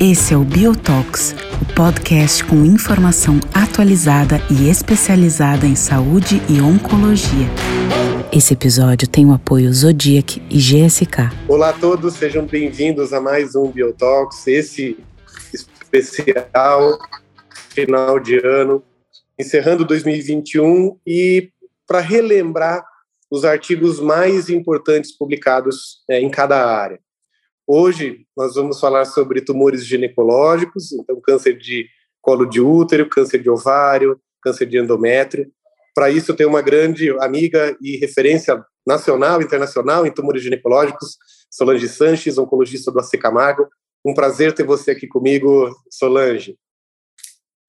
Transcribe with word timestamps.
Esse 0.00 0.34
é 0.34 0.36
o 0.36 0.44
Biotox, 0.44 1.34
o 1.60 1.74
podcast 1.74 2.44
com 2.44 2.64
informação 2.64 3.40
atualizada 3.52 4.36
e 4.48 4.70
especializada 4.70 5.66
em 5.66 5.74
saúde 5.74 6.40
e 6.48 6.60
oncologia. 6.60 7.48
Esse 8.32 8.54
episódio 8.54 9.08
tem 9.08 9.26
o 9.26 9.32
apoio 9.32 9.72
Zodiac 9.72 10.40
e 10.48 10.58
GSK. 10.58 11.32
Olá 11.48 11.70
a 11.70 11.72
todos, 11.72 12.14
sejam 12.14 12.46
bem-vindos 12.46 13.12
a 13.12 13.20
mais 13.20 13.56
um 13.56 13.68
Biotox, 13.72 14.46
esse 14.46 14.96
especial 15.52 16.96
final 17.70 18.20
de 18.20 18.38
ano, 18.38 18.80
encerrando 19.36 19.84
2021 19.84 20.96
e 21.04 21.50
para 21.84 21.98
relembrar 21.98 22.84
os 23.30 23.44
artigos 23.44 24.00
mais 24.00 24.48
importantes 24.48 25.16
publicados 25.16 26.02
é, 26.08 26.20
em 26.20 26.30
cada 26.30 26.64
área. 26.64 27.00
Hoje 27.66 28.26
nós 28.36 28.54
vamos 28.54 28.80
falar 28.80 29.04
sobre 29.04 29.42
tumores 29.42 29.84
ginecológicos, 29.84 30.92
então 30.92 31.20
câncer 31.20 31.58
de 31.58 31.86
colo 32.22 32.46
de 32.46 32.60
útero, 32.60 33.08
câncer 33.08 33.42
de 33.42 33.50
ovário, 33.50 34.18
câncer 34.42 34.66
de 34.66 34.78
endométrio. 34.78 35.50
Para 35.94 36.10
isso 36.10 36.30
eu 36.30 36.36
tenho 36.36 36.48
uma 36.48 36.62
grande 36.62 37.10
amiga 37.20 37.76
e 37.82 37.98
referência 37.98 38.64
nacional 38.86 39.42
internacional 39.42 40.06
em 40.06 40.10
tumores 40.10 40.42
ginecológicos, 40.42 41.18
Solange 41.50 41.88
Sanches, 41.88 42.38
oncologista 42.38 42.90
do 42.90 43.00
AC 43.00 43.10
Camargo. 43.20 43.68
Um 44.04 44.14
prazer 44.14 44.54
ter 44.54 44.64
você 44.64 44.92
aqui 44.92 45.06
comigo, 45.06 45.70
Solange. 45.90 46.56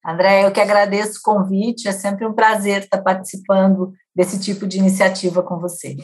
André, 0.04 0.46
eu 0.46 0.52
que 0.52 0.60
agradeço 0.60 1.18
o 1.18 1.22
convite, 1.22 1.86
é 1.86 1.92
sempre 1.92 2.26
um 2.26 2.32
prazer 2.32 2.82
estar 2.82 3.02
participando 3.02 3.92
desse 4.14 4.40
tipo 4.40 4.66
de 4.66 4.78
iniciativa 4.78 5.42
com 5.42 5.58
você. 5.58 5.96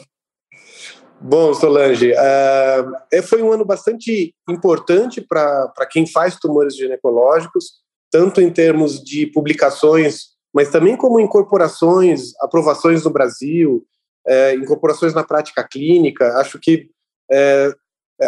Bom, 1.19 1.51
Solange, 1.53 2.11
uh, 2.11 3.23
foi 3.23 3.41
um 3.41 3.51
ano 3.51 3.65
bastante 3.65 4.35
importante 4.47 5.19
para 5.19 5.87
quem 5.89 6.05
faz 6.05 6.35
tumores 6.35 6.75
ginecológicos, 6.75 7.71
tanto 8.11 8.39
em 8.39 8.51
termos 8.51 9.03
de 9.03 9.25
publicações, 9.25 10.27
mas 10.53 10.69
também 10.69 10.95
como 10.95 11.19
incorporações, 11.19 12.33
aprovações 12.39 13.03
no 13.03 13.09
Brasil, 13.09 13.83
uh, 14.27 14.55
incorporações 14.61 15.15
na 15.15 15.23
prática 15.23 15.67
clínica. 15.67 16.37
Acho 16.37 16.59
que, 16.59 16.87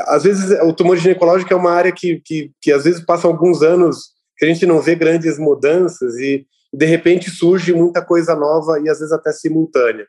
às 0.08 0.24
vezes, 0.24 0.60
o 0.62 0.74
tumor 0.74 0.98
ginecológico 0.98 1.54
é 1.54 1.56
uma 1.56 1.72
área 1.72 1.92
que, 1.92 2.20
que, 2.26 2.52
que, 2.60 2.72
às 2.72 2.86
vezes, 2.86 3.06
passa 3.06 3.28
alguns 3.28 3.62
anos 3.62 4.19
que 4.40 4.46
a 4.46 4.48
gente 4.48 4.66
não 4.66 4.82
vê 4.82 4.96
grandes 4.96 5.38
mudanças 5.38 6.16
e, 6.16 6.48
de 6.74 6.86
repente, 6.86 7.30
surge 7.30 7.74
muita 7.74 8.04
coisa 8.04 8.34
nova 8.34 8.80
e, 8.80 8.90
às 8.90 9.00
vezes, 9.00 9.12
até 9.12 9.34
simultânea. 9.34 10.08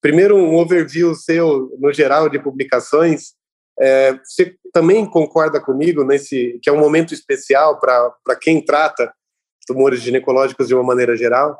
Primeiro, 0.00 0.36
um 0.36 0.56
overview 0.56 1.14
seu, 1.14 1.70
no 1.78 1.92
geral, 1.92 2.28
de 2.28 2.38
publicações. 2.38 3.34
É, 3.78 4.12
você 4.24 4.56
também 4.72 5.08
concorda 5.08 5.60
comigo 5.60 6.04
nesse 6.04 6.58
que 6.62 6.68
é 6.68 6.72
um 6.72 6.80
momento 6.80 7.14
especial 7.14 7.78
para 7.78 8.36
quem 8.40 8.62
trata 8.62 9.12
tumores 9.66 10.00
ginecológicos 10.00 10.68
de 10.68 10.74
uma 10.74 10.82
maneira 10.82 11.16
geral? 11.16 11.56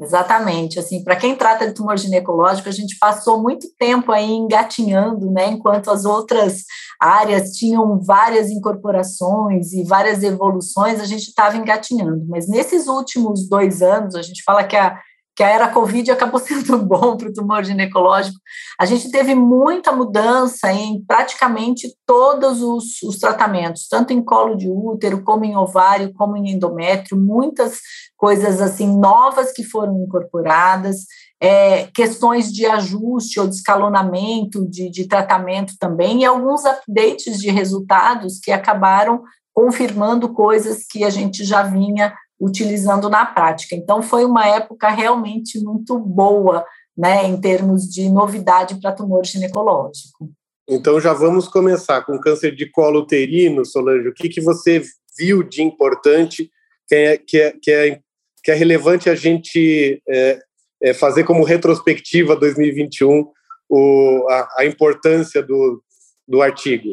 Exatamente, 0.00 0.80
assim, 0.80 1.04
para 1.04 1.14
quem 1.14 1.36
trata 1.36 1.68
de 1.68 1.74
tumor 1.74 1.96
ginecológico, 1.96 2.68
a 2.68 2.72
gente 2.72 2.98
passou 2.98 3.40
muito 3.40 3.68
tempo 3.78 4.10
aí 4.10 4.28
engatinhando, 4.28 5.30
né, 5.30 5.46
enquanto 5.46 5.88
as 5.88 6.04
outras 6.04 6.64
áreas 7.00 7.52
tinham 7.52 8.00
várias 8.00 8.50
incorporações 8.50 9.72
e 9.72 9.84
várias 9.84 10.22
evoluções, 10.22 11.00
a 11.00 11.04
gente 11.04 11.28
estava 11.28 11.56
engatinhando, 11.56 12.24
mas 12.28 12.48
nesses 12.48 12.86
últimos 12.86 13.48
dois 13.48 13.82
anos, 13.82 14.14
a 14.14 14.22
gente 14.22 14.42
fala 14.42 14.64
que 14.64 14.76
a 14.76 14.98
que 15.36 15.42
a 15.42 15.48
era 15.48 15.68
Covid 15.68 16.10
acabou 16.10 16.38
sendo 16.40 16.78
bom 16.78 17.16
para 17.16 17.28
o 17.28 17.32
tumor 17.32 17.64
ginecológico. 17.64 18.38
A 18.78 18.86
gente 18.86 19.10
teve 19.10 19.34
muita 19.34 19.92
mudança 19.92 20.72
em 20.72 21.02
praticamente 21.04 21.94
todos 22.06 22.62
os, 22.62 23.02
os, 23.02 23.18
tratamentos, 23.18 23.88
tanto 23.88 24.12
em 24.12 24.22
colo 24.22 24.56
de 24.56 24.68
útero, 24.68 25.22
como 25.22 25.44
em 25.44 25.56
ovário, 25.56 26.12
como 26.14 26.36
em 26.36 26.50
endométrio, 26.50 27.20
muitas 27.20 27.80
coisas 28.16 28.60
assim 28.60 28.86
novas 28.98 29.52
que 29.52 29.64
foram 29.64 30.02
incorporadas, 30.04 31.06
é, 31.44 31.88
questões 31.94 32.50
de 32.50 32.64
ajuste 32.64 33.38
ou 33.38 33.46
de 33.46 33.56
escalonamento 33.56 34.66
de, 34.66 34.88
de 34.88 35.06
tratamento 35.06 35.74
também, 35.78 36.22
e 36.22 36.24
alguns 36.24 36.64
updates 36.64 37.36
de 37.36 37.50
resultados 37.50 38.38
que 38.38 38.50
acabaram 38.50 39.22
confirmando 39.52 40.32
coisas 40.32 40.86
que 40.90 41.04
a 41.04 41.10
gente 41.10 41.44
já 41.44 41.62
vinha 41.62 42.14
utilizando 42.40 43.10
na 43.10 43.26
prática. 43.26 43.76
Então, 43.76 44.02
foi 44.02 44.24
uma 44.24 44.46
época 44.46 44.88
realmente 44.88 45.62
muito 45.62 45.98
boa, 45.98 46.64
né, 46.96 47.26
em 47.26 47.38
termos 47.38 47.82
de 47.82 48.08
novidade 48.08 48.80
para 48.80 48.92
tumor 48.92 49.26
ginecológico. 49.26 50.30
Então, 50.66 50.98
já 50.98 51.12
vamos 51.12 51.46
começar 51.46 52.06
com 52.06 52.18
câncer 52.18 52.56
de 52.56 52.70
colo 52.70 53.00
uterino, 53.00 53.66
Solange. 53.66 54.08
O 54.08 54.14
que, 54.14 54.30
que 54.30 54.40
você 54.40 54.82
viu 55.18 55.42
de 55.42 55.62
importante 55.62 56.50
que 56.88 56.94
é, 56.94 57.18
que 57.18 57.38
é, 57.38 57.54
que 57.62 57.70
é, 57.70 58.00
que 58.42 58.50
é 58.50 58.54
relevante 58.54 59.10
a 59.10 59.14
gente 59.14 60.02
é, 60.08 60.38
é 60.84 60.92
fazer 60.92 61.24
como 61.24 61.44
retrospectiva 61.44 62.36
2021 62.36 63.26
o, 63.68 64.26
a, 64.28 64.48
a 64.58 64.66
importância 64.66 65.42
do, 65.42 65.82
do 66.28 66.42
artigo? 66.42 66.90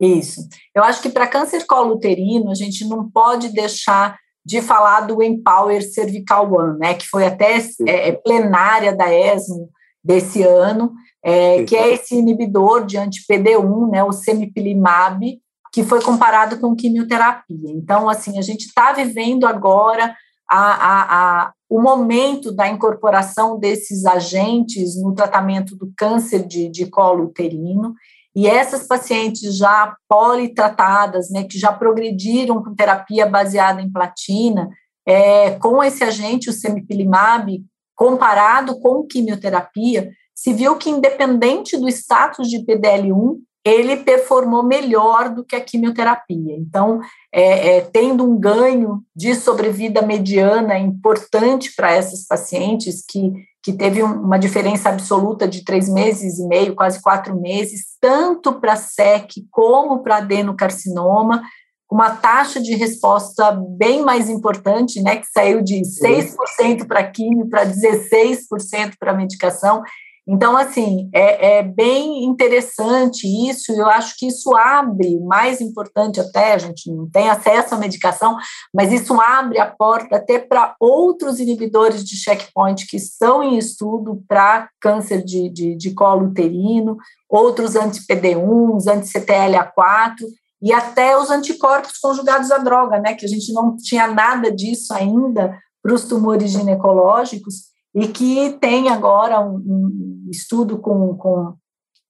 Isso. 0.00 0.40
Eu 0.74 0.82
acho 0.82 1.00
que 1.00 1.08
para 1.08 1.28
câncer 1.28 1.64
colo 1.64 1.94
uterino, 1.94 2.50
a 2.50 2.54
gente 2.54 2.84
não 2.84 3.08
pode 3.08 3.50
deixar 3.50 4.18
de 4.44 4.60
falar 4.60 5.02
do 5.02 5.22
Empower 5.22 5.80
Cervical 5.82 6.52
One, 6.52 6.78
né, 6.80 6.94
que 6.94 7.06
foi 7.06 7.24
até 7.24 7.58
é, 7.86 8.08
é, 8.08 8.12
plenária 8.12 8.92
da 8.94 9.14
ESMO 9.14 9.70
desse 10.02 10.42
ano, 10.42 10.92
é, 11.24 11.62
que 11.62 11.76
é 11.76 11.94
esse 11.94 12.16
inibidor 12.16 12.84
de 12.84 12.98
anti-PD1, 12.98 13.90
né, 13.92 14.02
o 14.02 14.10
semipilimab, 14.10 15.40
que 15.72 15.84
foi 15.84 16.02
comparado 16.02 16.58
com 16.58 16.74
quimioterapia. 16.74 17.70
Então, 17.70 18.08
assim, 18.08 18.36
a 18.36 18.42
gente 18.42 18.66
está 18.66 18.92
vivendo 18.92 19.46
agora 19.46 20.14
a, 20.50 20.58
a, 20.58 21.42
a, 21.44 21.52
o 21.72 21.80
momento 21.80 22.52
da 22.52 22.68
incorporação 22.68 23.58
desses 23.58 24.04
agentes 24.04 25.00
no 25.00 25.14
tratamento 25.14 25.74
do 25.74 25.90
câncer 25.96 26.46
de, 26.46 26.68
de 26.68 26.84
colo 26.84 27.24
uterino, 27.24 27.94
e 28.36 28.46
essas 28.46 28.86
pacientes 28.86 29.56
já 29.56 29.96
politratadas, 30.06 31.30
né, 31.30 31.44
que 31.44 31.58
já 31.58 31.72
progrediram 31.72 32.62
com 32.62 32.74
terapia 32.74 33.24
baseada 33.24 33.80
em 33.80 33.90
platina, 33.90 34.68
é, 35.08 35.52
com 35.52 35.82
esse 35.82 36.04
agente, 36.04 36.50
o 36.50 36.52
semipilimab, 36.52 37.64
comparado 37.96 38.78
com 38.78 39.06
quimioterapia, 39.06 40.10
se 40.34 40.52
viu 40.52 40.76
que, 40.76 40.90
independente 40.90 41.78
do 41.78 41.88
status 41.88 42.50
de 42.50 42.58
PDL1, 42.66 43.38
ele 43.64 43.98
performou 43.98 44.62
melhor 44.62 45.28
do 45.28 45.44
que 45.44 45.54
a 45.54 45.60
quimioterapia. 45.60 46.56
Então, 46.56 47.00
é, 47.32 47.76
é, 47.76 47.80
tendo 47.80 48.24
um 48.24 48.38
ganho 48.38 49.02
de 49.14 49.34
sobrevida 49.34 50.02
mediana 50.02 50.78
importante 50.78 51.72
para 51.74 51.92
essas 51.92 52.26
pacientes 52.26 53.04
que 53.06 53.32
que 53.62 53.72
teve 53.72 54.02
uma 54.02 54.38
diferença 54.38 54.88
absoluta 54.88 55.46
de 55.46 55.64
três 55.64 55.88
meses 55.88 56.38
e 56.40 56.48
meio, 56.48 56.74
quase 56.74 57.00
quatro 57.00 57.40
meses, 57.40 57.96
tanto 58.00 58.54
para 58.54 58.74
SEC 58.74 59.44
como 59.52 60.02
para 60.02 60.16
adenocarcinoma, 60.16 61.40
uma 61.88 62.10
taxa 62.10 62.60
de 62.60 62.74
resposta 62.74 63.52
bem 63.52 64.02
mais 64.02 64.28
importante, 64.28 65.00
né, 65.00 65.16
que 65.16 65.26
saiu 65.26 65.62
de 65.62 65.80
6% 65.82 66.86
para 66.88 67.04
químio 67.04 67.48
para 67.48 67.64
16% 67.64 68.94
para 68.98 69.14
medicação, 69.14 69.82
então, 70.26 70.56
assim, 70.56 71.10
é, 71.12 71.58
é, 71.58 71.62
bem 71.64 72.24
interessante 72.24 73.26
isso, 73.48 73.72
eu 73.72 73.88
acho 73.88 74.16
que 74.16 74.28
isso 74.28 74.54
abre, 74.54 75.18
mais 75.18 75.60
importante 75.60 76.20
até, 76.20 76.52
a 76.52 76.58
gente 76.58 76.88
não 76.92 77.10
tem 77.10 77.28
acesso 77.28 77.74
à 77.74 77.78
medicação, 77.78 78.36
mas 78.72 78.92
isso 78.92 79.20
abre 79.20 79.58
a 79.58 79.66
porta 79.66 80.16
até 80.16 80.38
para 80.38 80.76
outros 80.78 81.40
inibidores 81.40 82.04
de 82.04 82.16
checkpoint 82.16 82.86
que 82.86 82.96
estão 82.96 83.42
em 83.42 83.58
estudo 83.58 84.22
para 84.28 84.68
câncer 84.80 85.24
de, 85.24 85.48
de, 85.48 85.74
de 85.74 85.90
colo 85.92 86.28
uterino, 86.28 86.96
outros 87.28 87.74
anti-PD1, 87.74 88.88
anti-CTLA4, 88.88 90.18
e 90.62 90.72
até 90.72 91.18
os 91.18 91.30
anticorpos 91.30 91.98
conjugados 91.98 92.52
à 92.52 92.58
droga, 92.58 93.00
né, 93.00 93.14
que 93.14 93.26
a 93.26 93.28
gente 93.28 93.52
não 93.52 93.76
tinha 93.76 94.06
nada 94.06 94.52
disso 94.52 94.94
ainda 94.94 95.58
para 95.82 95.92
os 95.92 96.04
tumores 96.04 96.52
ginecológicos, 96.52 97.71
e 97.94 98.08
que 98.08 98.56
tem 98.60 98.88
agora 98.88 99.40
um, 99.40 99.56
um 99.56 100.28
estudo 100.30 100.78
com, 100.78 101.16
com, 101.16 101.54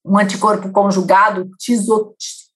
um 0.05 0.19
anticorpo 0.19 0.71
conjugado, 0.71 1.51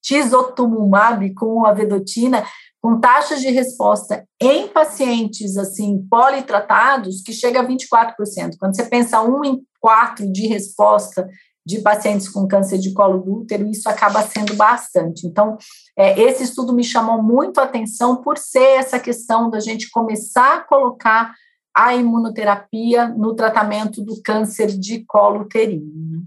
tisotumumab 0.01 1.33
com 1.33 1.65
a 1.65 1.73
vedotina, 1.73 2.45
com 2.81 2.99
taxas 2.99 3.41
de 3.41 3.49
resposta 3.49 4.25
em 4.39 4.67
pacientes 4.67 5.57
assim 5.57 6.05
politratados 6.09 7.21
que 7.21 7.33
chega 7.33 7.61
a 7.61 7.67
24%. 7.67 8.13
Quando 8.59 8.75
você 8.75 8.85
pensa 8.85 9.21
um 9.21 9.43
em 9.43 9.61
quatro 9.79 10.31
de 10.31 10.47
resposta 10.47 11.27
de 11.65 11.81
pacientes 11.81 12.29
com 12.29 12.47
câncer 12.47 12.77
de 12.77 12.93
colo 12.93 13.19
do 13.19 13.39
útero, 13.39 13.67
isso 13.67 13.89
acaba 13.89 14.21
sendo 14.21 14.55
bastante. 14.55 15.27
Então, 15.27 15.57
é, 15.97 16.17
esse 16.21 16.43
estudo 16.43 16.71
me 16.71 16.83
chamou 16.83 17.21
muito 17.21 17.59
a 17.59 17.63
atenção 17.63 18.21
por 18.21 18.37
ser 18.37 18.77
essa 18.77 18.97
questão 18.97 19.49
da 19.49 19.59
gente 19.59 19.89
começar 19.89 20.55
a 20.55 20.63
colocar 20.63 21.33
a 21.77 21.93
imunoterapia 21.93 23.07
no 23.07 23.35
tratamento 23.35 24.03
do 24.03 24.19
câncer 24.23 24.67
de 24.67 25.05
colo 25.05 25.41
uterino. 25.41 26.23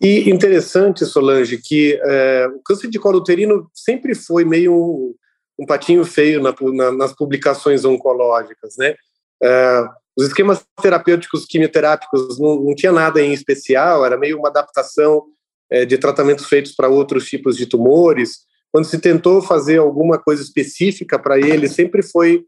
E 0.00 0.30
interessante, 0.30 1.04
Solange, 1.04 1.58
que 1.58 2.00
é, 2.04 2.46
o 2.54 2.60
câncer 2.60 2.88
de 2.88 2.98
colo 2.98 3.18
uterino 3.18 3.68
sempre 3.74 4.14
foi 4.14 4.44
meio 4.44 4.72
um, 4.72 5.14
um 5.58 5.66
patinho 5.66 6.04
feio 6.04 6.40
na, 6.40 6.54
na, 6.72 6.92
nas 6.92 7.12
publicações 7.12 7.84
oncológicas, 7.84 8.76
né? 8.78 8.94
É, 9.42 9.84
os 10.16 10.28
esquemas 10.28 10.64
terapêuticos 10.80 11.46
quimioterápicos 11.46 12.38
não, 12.38 12.62
não 12.62 12.74
tinha 12.74 12.92
nada 12.92 13.20
em 13.20 13.32
especial, 13.32 14.06
era 14.06 14.16
meio 14.16 14.38
uma 14.38 14.48
adaptação 14.48 15.24
é, 15.68 15.84
de 15.84 15.98
tratamentos 15.98 16.46
feitos 16.46 16.72
para 16.72 16.88
outros 16.88 17.26
tipos 17.26 17.56
de 17.56 17.66
tumores. 17.66 18.38
Quando 18.70 18.84
se 18.84 19.00
tentou 19.00 19.42
fazer 19.42 19.78
alguma 19.78 20.16
coisa 20.16 20.42
específica 20.42 21.18
para 21.18 21.38
ele, 21.38 21.68
sempre 21.68 22.02
foi 22.02 22.44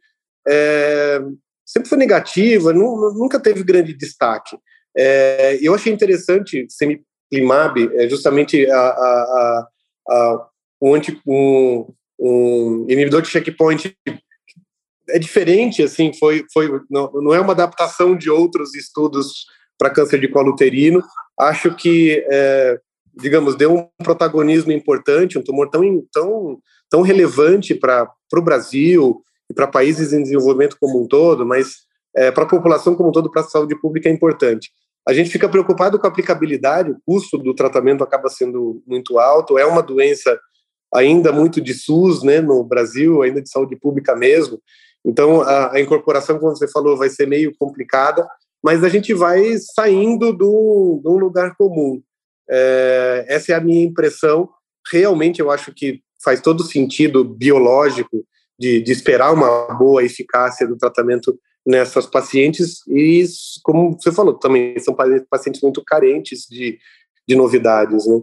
é, 0.47 1.21
sempre 1.73 1.89
foi 1.89 1.97
negativa, 1.97 2.73
nunca 2.73 3.41
teve 3.41 3.65
grande 3.65 3.95
destaque. 3.95 4.59
É, 4.95 5.59
eu 5.63 5.75
achei 5.75 5.91
interessante 5.91 6.67
semiplimab, 6.69 7.91
é 7.95 8.07
justamente 8.09 8.71
a, 8.71 8.79
a, 8.79 9.69
a 10.09 10.49
um, 10.83 10.95
anti, 10.95 11.19
um, 11.27 11.87
um, 12.21 12.87
inibidor 12.91 13.23
de 13.23 13.29
checkpoint 13.29 13.97
é 15.09 15.19
diferente, 15.19 15.83
assim, 15.83 16.13
foi, 16.13 16.45
foi 16.53 16.69
não, 16.91 17.11
não 17.15 17.35
é 17.35 17.41
uma 17.41 17.55
adaptação 17.55 18.17
de 18.17 18.31
outros 18.31 18.75
estudos 18.75 19.47
para 19.79 19.91
câncer 19.91 20.21
de 20.21 20.29
colo 20.29 20.53
uterino. 20.53 21.03
Acho 21.39 21.75
que, 21.75 22.25
é, 22.31 22.79
digamos, 23.19 23.57
deu 23.57 23.75
um 23.75 24.05
protagonismo 24.05 24.73
importante, 24.73 25.39
um 25.39 25.43
tumor 25.43 25.71
tão, 25.71 25.83
tão, 26.13 26.59
tão 26.91 27.03
relevante 27.03 27.75
para 27.75 28.09
o 28.35 28.43
Brasil, 28.43 29.23
e 29.53 29.55
para 29.55 29.67
países 29.67 30.13
em 30.13 30.23
desenvolvimento 30.23 30.77
como 30.81 31.03
um 31.03 31.07
todo, 31.07 31.45
mas 31.47 31.83
é, 32.17 32.31
para 32.31 32.45
a 32.45 32.49
população 32.49 32.95
como 32.95 33.11
um 33.11 33.13
todo, 33.13 33.31
para 33.31 33.43
a 33.43 33.45
saúde 33.45 33.79
pública 33.79 34.09
é 34.09 34.13
importante. 34.13 34.71
A 35.07 35.13
gente 35.13 35.31
fica 35.31 35.49
preocupado 35.49 35.99
com 35.99 36.07
a 36.07 36.11
aplicabilidade, 36.11 36.91
o 36.91 36.97
custo 37.05 37.37
do 37.37 37.55
tratamento 37.55 38.03
acaba 38.03 38.29
sendo 38.29 38.83
muito 38.87 39.19
alto, 39.19 39.59
é 39.59 39.67
uma 39.67 39.83
doença 39.83 40.39
ainda 40.95 41.33
muito 41.33 41.61
de 41.61 41.75
SUS, 41.75 42.23
né, 42.23 42.41
no 42.41 42.65
Brasil, 42.65 43.23
ainda 43.23 43.43
de 43.43 43.51
saúde 43.51 43.77
pública 43.77 44.15
mesmo. 44.17 44.61
Então, 45.05 45.43
a, 45.43 45.75
a 45.75 45.81
incorporação, 45.81 46.39
como 46.39 46.57
você 46.57 46.69
falou, 46.69 46.97
vai 46.97 47.09
ser 47.09 47.27
meio 47.27 47.53
complicada, 47.59 48.27
mas 48.63 48.85
a 48.85 48.89
gente 48.89 49.13
vai 49.13 49.57
saindo 49.75 50.33
do, 50.33 51.01
de 51.03 51.09
um 51.09 51.19
lugar 51.19 51.57
comum. 51.57 52.01
É, 52.49 53.27
essa 53.29 53.53
é 53.53 53.55
a 53.57 53.61
minha 53.61 53.85
impressão. 53.85 54.49
Realmente, 54.93 55.41
eu 55.41 55.51
acho 55.51 55.73
que 55.75 56.01
faz 56.23 56.41
todo 56.41 56.63
sentido 56.63 57.25
biológico 57.25 58.25
de, 58.59 58.83
de 58.83 58.93
esperar 58.93 59.33
uma 59.33 59.75
boa 59.75 60.05
eficácia 60.05 60.67
do 60.67 60.77
tratamento 60.77 61.39
nessas 61.65 62.07
pacientes 62.07 62.87
e, 62.89 63.25
como 63.63 63.93
você 63.93 64.11
falou, 64.11 64.35
também 64.35 64.79
são 64.79 64.95
pacientes 65.31 65.63
muito 65.63 65.83
carentes 65.85 66.47
de, 66.51 66.79
de 67.27 67.37
novidades, 67.37 68.07
né? 68.07 68.21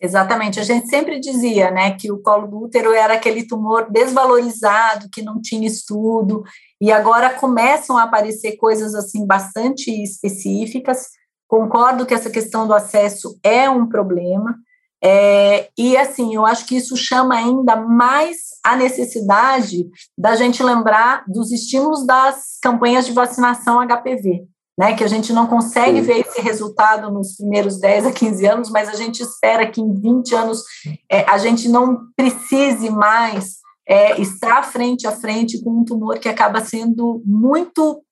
Exatamente. 0.00 0.58
A 0.58 0.62
gente 0.62 0.88
sempre 0.88 1.20
dizia, 1.20 1.70
né, 1.70 1.94
que 1.94 2.10
o 2.10 2.22
colo 2.22 2.46
do 2.46 2.62
útero 2.62 2.92
era 2.94 3.14
aquele 3.14 3.46
tumor 3.46 3.90
desvalorizado, 3.90 5.10
que 5.12 5.20
não 5.20 5.42
tinha 5.42 5.66
estudo, 5.66 6.42
e 6.80 6.90
agora 6.90 7.34
começam 7.34 7.98
a 7.98 8.04
aparecer 8.04 8.56
coisas 8.56 8.94
assim 8.94 9.26
bastante 9.26 9.90
específicas. 10.02 11.08
Concordo 11.46 12.06
que 12.06 12.14
essa 12.14 12.30
questão 12.30 12.66
do 12.66 12.72
acesso 12.72 13.38
é 13.42 13.68
um 13.68 13.86
problema. 13.86 14.56
É, 15.02 15.68
e 15.78 15.96
assim, 15.96 16.34
eu 16.34 16.44
acho 16.44 16.66
que 16.66 16.76
isso 16.76 16.96
chama 16.96 17.34
ainda 17.34 17.76
mais 17.76 18.36
a 18.64 18.76
necessidade 18.76 19.86
da 20.16 20.36
gente 20.36 20.62
lembrar 20.62 21.24
dos 21.26 21.50
estímulos 21.50 22.04
das 22.06 22.58
campanhas 22.62 23.06
de 23.06 23.12
vacinação 23.12 23.80
HPV, 23.80 24.46
né? 24.78 24.94
Que 24.94 25.02
a 25.02 25.08
gente 25.08 25.32
não 25.32 25.46
consegue 25.46 26.00
Sim. 26.00 26.06
ver 26.06 26.18
esse 26.20 26.42
resultado 26.42 27.10
nos 27.10 27.36
primeiros 27.36 27.80
10 27.80 28.06
a 28.06 28.12
15 28.12 28.46
anos, 28.46 28.70
mas 28.70 28.88
a 28.88 28.94
gente 28.94 29.20
espera 29.20 29.70
que 29.70 29.80
em 29.80 29.94
20 29.94 30.34
anos 30.34 30.62
é, 31.10 31.24
a 31.30 31.38
gente 31.38 31.68
não 31.68 31.98
precise 32.14 32.90
mais 32.90 33.60
é, 33.88 34.20
estar 34.20 34.62
frente 34.62 35.06
a 35.06 35.12
frente 35.12 35.62
com 35.62 35.80
um 35.80 35.84
tumor 35.84 36.18
que 36.18 36.28
acaba 36.28 36.60
sendo 36.60 37.22
muito 37.24 38.02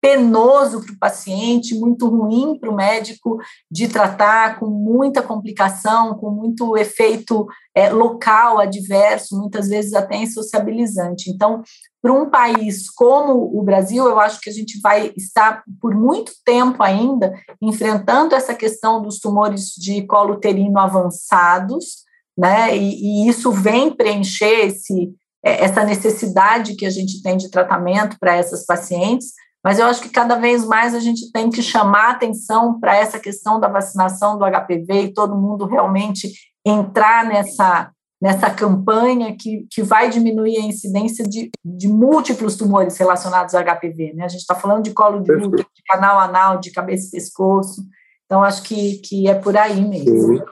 penoso 0.00 0.80
para 0.84 0.94
o 0.94 0.98
paciente, 0.98 1.78
muito 1.78 2.08
ruim 2.08 2.58
para 2.58 2.70
o 2.70 2.74
médico 2.74 3.38
de 3.70 3.88
tratar, 3.88 4.58
com 4.58 4.66
muita 4.66 5.22
complicação, 5.22 6.14
com 6.14 6.30
muito 6.30 6.76
efeito 6.76 7.46
é, 7.74 7.90
local 7.90 8.58
adverso, 8.58 9.38
muitas 9.38 9.68
vezes 9.68 9.94
até 9.94 10.16
insociabilizante. 10.16 11.30
Então, 11.30 11.62
para 12.00 12.12
um 12.12 12.30
país 12.30 12.88
como 12.88 13.58
o 13.58 13.62
Brasil, 13.62 14.06
eu 14.06 14.20
acho 14.20 14.40
que 14.40 14.48
a 14.48 14.52
gente 14.52 14.80
vai 14.80 15.12
estar 15.16 15.64
por 15.80 15.94
muito 15.94 16.32
tempo 16.44 16.82
ainda 16.82 17.32
enfrentando 17.60 18.36
essa 18.36 18.54
questão 18.54 19.02
dos 19.02 19.18
tumores 19.18 19.72
de 19.76 20.06
colo 20.06 20.34
uterino 20.34 20.78
avançados, 20.78 22.04
né? 22.36 22.76
E, 22.76 23.24
e 23.24 23.28
isso 23.28 23.50
vem 23.50 23.90
preencher 23.90 24.66
esse, 24.66 25.12
é, 25.44 25.64
essa 25.64 25.84
necessidade 25.84 26.76
que 26.76 26.86
a 26.86 26.90
gente 26.90 27.20
tem 27.20 27.36
de 27.36 27.50
tratamento 27.50 28.16
para 28.20 28.36
essas 28.36 28.64
pacientes 28.64 29.32
mas 29.64 29.78
eu 29.78 29.86
acho 29.86 30.00
que 30.00 30.08
cada 30.08 30.36
vez 30.36 30.64
mais 30.64 30.94
a 30.94 31.00
gente 31.00 31.32
tem 31.32 31.50
que 31.50 31.62
chamar 31.62 32.10
atenção 32.10 32.78
para 32.78 32.96
essa 32.96 33.18
questão 33.18 33.58
da 33.58 33.68
vacinação 33.68 34.38
do 34.38 34.44
HPV 34.44 35.02
e 35.02 35.12
todo 35.12 35.36
mundo 35.36 35.66
realmente 35.66 36.32
entrar 36.64 37.24
nessa, 37.24 37.90
nessa 38.20 38.50
campanha 38.50 39.36
que, 39.36 39.66
que 39.70 39.82
vai 39.82 40.10
diminuir 40.10 40.58
a 40.58 40.66
incidência 40.66 41.24
de, 41.24 41.50
de 41.64 41.88
múltiplos 41.88 42.56
tumores 42.56 42.96
relacionados 42.96 43.54
ao 43.54 43.64
HPV. 43.64 44.12
Né? 44.14 44.24
A 44.24 44.28
gente 44.28 44.40
está 44.40 44.54
falando 44.54 44.84
de 44.84 44.92
colo 44.92 45.20
de 45.20 45.32
útero, 45.32 45.56
de 45.56 45.82
canal 45.86 46.20
anal, 46.20 46.58
de 46.58 46.70
cabeça 46.70 47.08
e 47.08 47.10
pescoço. 47.10 47.82
Então, 48.26 48.42
acho 48.42 48.62
que, 48.62 48.98
que 48.98 49.28
é 49.28 49.34
por 49.34 49.56
aí 49.56 49.80
mesmo. 49.84 50.44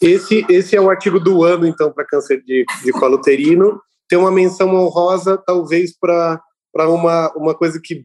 Esse, 0.00 0.44
esse 0.48 0.76
é 0.76 0.80
o 0.80 0.90
artigo 0.90 1.18
do 1.18 1.42
ano, 1.42 1.66
então, 1.66 1.90
para 1.90 2.06
câncer 2.06 2.42
de, 2.44 2.64
de 2.84 2.92
colo 2.92 3.16
uterino. 3.16 3.80
Tem 4.08 4.18
uma 4.18 4.30
menção 4.30 4.74
honrosa, 4.74 5.38
talvez, 5.38 5.96
para 5.98 6.40
uma, 6.88 7.32
uma 7.34 7.54
coisa 7.54 7.80
que 7.82 8.04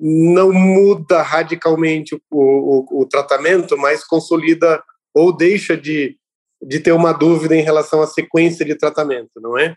não 0.00 0.52
muda 0.52 1.22
radicalmente 1.22 2.14
o, 2.14 2.20
o, 2.30 3.02
o, 3.02 3.06
tratamento, 3.06 3.76
mas 3.76 4.04
consolida 4.04 4.82
ou 5.14 5.36
deixa 5.36 5.76
de, 5.76 6.16
de 6.62 6.80
ter 6.80 6.92
uma 6.92 7.12
dúvida 7.12 7.56
em 7.56 7.62
relação 7.62 8.00
à 8.00 8.06
sequência 8.06 8.64
de 8.64 8.76
tratamento, 8.76 9.40
não 9.40 9.58
é? 9.58 9.74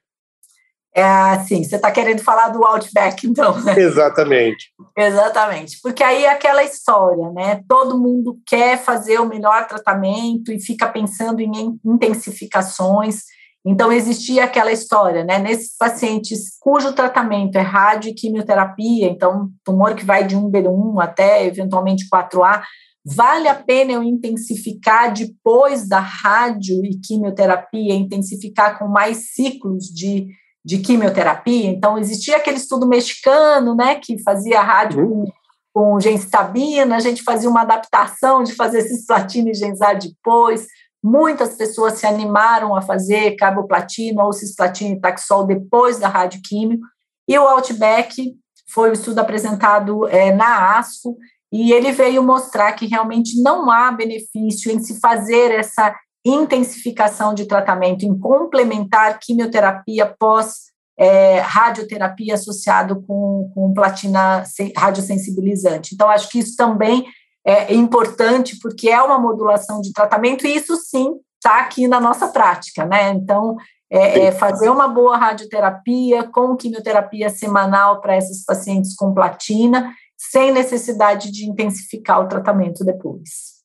É 0.94 1.04
assim, 1.04 1.64
você 1.64 1.78
está 1.78 1.90
querendo 1.90 2.22
falar 2.22 2.50
do 2.50 2.66
Outback, 2.66 3.26
então, 3.26 3.58
né? 3.62 3.74
Exatamente. 3.80 4.74
Exatamente, 4.98 5.80
porque 5.82 6.04
aí 6.04 6.26
é 6.26 6.30
aquela 6.30 6.64
história, 6.64 7.30
né? 7.32 7.64
Todo 7.68 7.98
mundo 7.98 8.38
quer 8.46 8.78
fazer 8.78 9.20
o 9.20 9.28
melhor 9.28 9.68
tratamento 9.68 10.52
e 10.52 10.60
fica 10.60 10.90
pensando 10.90 11.40
em 11.40 11.80
intensificações, 11.86 13.24
então, 13.66 13.92
existia 13.92 14.44
aquela 14.44 14.72
história, 14.72 15.24
né? 15.24 15.38
Nesses 15.38 15.78
pacientes 15.78 16.58
cujo 16.60 16.94
tratamento 16.94 17.58
é 17.58 17.62
rádio 17.62 18.10
e 18.10 18.14
quimioterapia, 18.14 19.08
então, 19.08 19.50
tumor 19.64 19.94
que 19.94 20.04
vai 20.04 20.26
de 20.26 20.36
1B1 20.36 21.02
até 21.02 21.46
eventualmente 21.46 22.08
4A, 22.12 22.64
vale 23.06 23.48
a 23.48 23.54
pena 23.54 23.92
eu 23.92 24.04
intensificar 24.04 25.14
depois 25.14 25.88
da 25.88 26.00
rádio 26.00 26.84
e 26.84 27.00
quimioterapia, 27.00 27.94
intensificar 27.94 28.80
com 28.80 28.88
mais 28.88 29.32
ciclos 29.34 29.86
de, 29.86 30.28
de 30.66 30.80
quimioterapia? 30.80 31.70
Então, 31.70 32.00
existia 32.00 32.38
aquele 32.38 32.58
estudo 32.58 32.88
mexicano, 32.88 33.76
né, 33.76 33.96
que 33.96 34.22
fazia 34.24 34.60
rádio 34.62 35.02
uhum. 35.02 35.26
com 35.26 35.32
com 35.74 36.00
genstabina, 36.00 36.98
a 36.98 37.00
gente 37.00 37.24
fazia 37.24 37.50
uma 37.50 37.62
adaptação 37.62 38.44
de 38.44 38.54
fazer 38.54 38.82
cisplatina 38.82 39.52
e 39.52 39.54
genzar 39.54 39.98
depois, 39.98 40.68
Muitas 41.04 41.56
pessoas 41.56 41.94
se 41.94 42.06
animaram 42.06 42.76
a 42.76 42.82
fazer 42.82 43.36
carboplatina 43.36 44.24
ou 44.24 44.34
cisplatina 44.34 44.96
e 44.96 45.00
taxol 45.00 45.46
depois 45.46 45.98
da 45.98 46.08
radioquímio, 46.08 46.80
e 47.28 47.38
o 47.38 47.48
Outback 47.48 48.36
foi 48.70 48.90
o 48.90 48.92
um 48.92 48.94
estudo 48.94 49.20
apresentado 49.20 50.08
é, 50.08 50.32
na 50.32 50.78
ASCO, 50.78 51.18
e 51.52 51.74
ele 51.74 51.92
veio 51.92 52.24
mostrar 52.24 52.72
que 52.74 52.86
realmente 52.86 53.42
não 53.42 53.70
há 53.70 53.92
benefício 53.92 54.72
em 54.72 54.80
se 54.80 55.00
fazer 55.00 55.52
essa 55.52 55.94
intensificação 56.26 57.34
de 57.34 57.46
tratamento, 57.46 58.06
em 58.06 58.18
complementar 58.18 59.20
quimioterapia 59.20 60.06
pós 60.06 60.72
é, 60.98 61.40
radioterapia 61.40 62.36
associado 62.36 63.02
com, 63.02 63.52
com 63.56 63.74
platina 63.74 64.44
radiosensibilizante. 64.78 65.96
Então, 65.96 66.10
acho 66.10 66.30
que 66.30 66.40
isso 66.40 66.56
também 66.56 67.06
é 67.46 67.74
importante 67.74 68.58
porque 68.62 68.90
é 68.90 69.02
uma 69.02 69.20
modulação 69.20 69.82
de 69.82 69.92
tratamento 69.92 70.46
e 70.46 70.56
isso 70.56 70.76
sim 70.76 71.20
está 71.36 71.60
aqui 71.60 71.88
na 71.88 72.00
nossa 72.00 72.28
prática, 72.28 72.86
né? 72.86 73.10
Então, 73.10 73.58
é, 73.90 74.28
é, 74.28 74.32
fazer 74.32 74.70
uma 74.70 74.88
boa 74.88 75.18
radioterapia 75.18 76.24
com 76.24 76.56
quimioterapia 76.56 77.30
semanal 77.30 78.00
para 78.00 78.16
esses 78.16 78.46
pacientes 78.46 78.96
com 78.96 79.14
platina, 79.14 79.92
sem 80.16 80.52
necessidade 80.52 81.32
de 81.32 81.46
intensificar 81.46 82.22
o 82.22 82.28
tratamento 82.28 82.86
depois. 82.86 83.60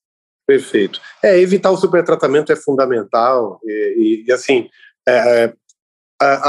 Perfeito. 0.46 1.00
É, 1.22 1.38
evitar 1.38 1.70
o 1.70 1.76
supertratamento 1.76 2.50
é 2.50 2.56
fundamental 2.56 3.60
e, 3.62 4.24
e, 4.26 4.32
assim, 4.32 4.68
é, 5.06 5.44
é 5.44 5.54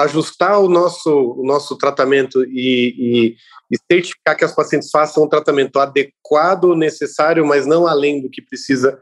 ajustar 0.01 0.60
o 0.60 0.69
nosso, 0.69 1.12
o 1.12 1.46
nosso 1.46 1.77
tratamento 1.77 2.43
e, 2.46 2.96
e, 2.98 3.36
e, 3.72 3.78
certificar 3.92 4.36
que 4.38 4.46
as 4.46 4.56
pacientes 4.56 4.90
façam 4.90 5.24
um 5.24 5.30
tratamento 5.30 5.80
adequado, 5.80 6.76
necessário, 6.76 7.46
mas 7.46 7.66
não 7.66 7.88
além 7.88 8.22
do 8.22 8.30
que 8.30 8.42
precisa, 8.42 9.00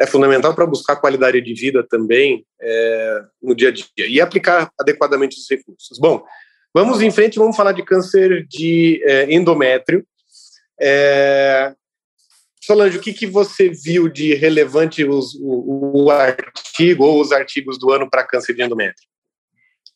é 0.00 0.06
fundamental 0.06 0.54
para 0.54 0.66
buscar 0.66 0.96
qualidade 0.96 1.40
de 1.40 1.54
vida 1.54 1.86
também 1.88 2.44
é, 2.60 3.20
no 3.42 3.54
dia 3.54 3.68
a 3.68 3.72
dia 3.72 3.86
e 3.96 4.20
aplicar 4.20 4.70
adequadamente 4.78 5.38
os 5.38 5.46
recursos. 5.48 5.98
Bom, 5.98 6.24
vamos 6.74 7.00
em 7.00 7.10
frente, 7.10 7.38
vamos 7.38 7.56
falar 7.56 7.72
de 7.72 7.84
câncer 7.84 8.46
de 8.46 9.02
é, 9.04 9.32
endométrio. 9.32 10.06
É, 10.80 11.74
Solange, 12.66 12.98
o 12.98 13.00
que, 13.00 13.12
que 13.12 13.28
você 13.28 13.68
viu 13.68 14.08
de 14.08 14.34
relevante 14.34 15.04
os, 15.04 15.34
o, 15.36 16.04
o 16.04 16.10
artigo 16.10 17.04
ou 17.04 17.20
os 17.20 17.30
artigos 17.30 17.78
do 17.78 17.92
ano 17.92 18.10
para 18.10 18.26
câncer 18.26 18.54
de 18.54 18.62
endométrio? 18.62 19.08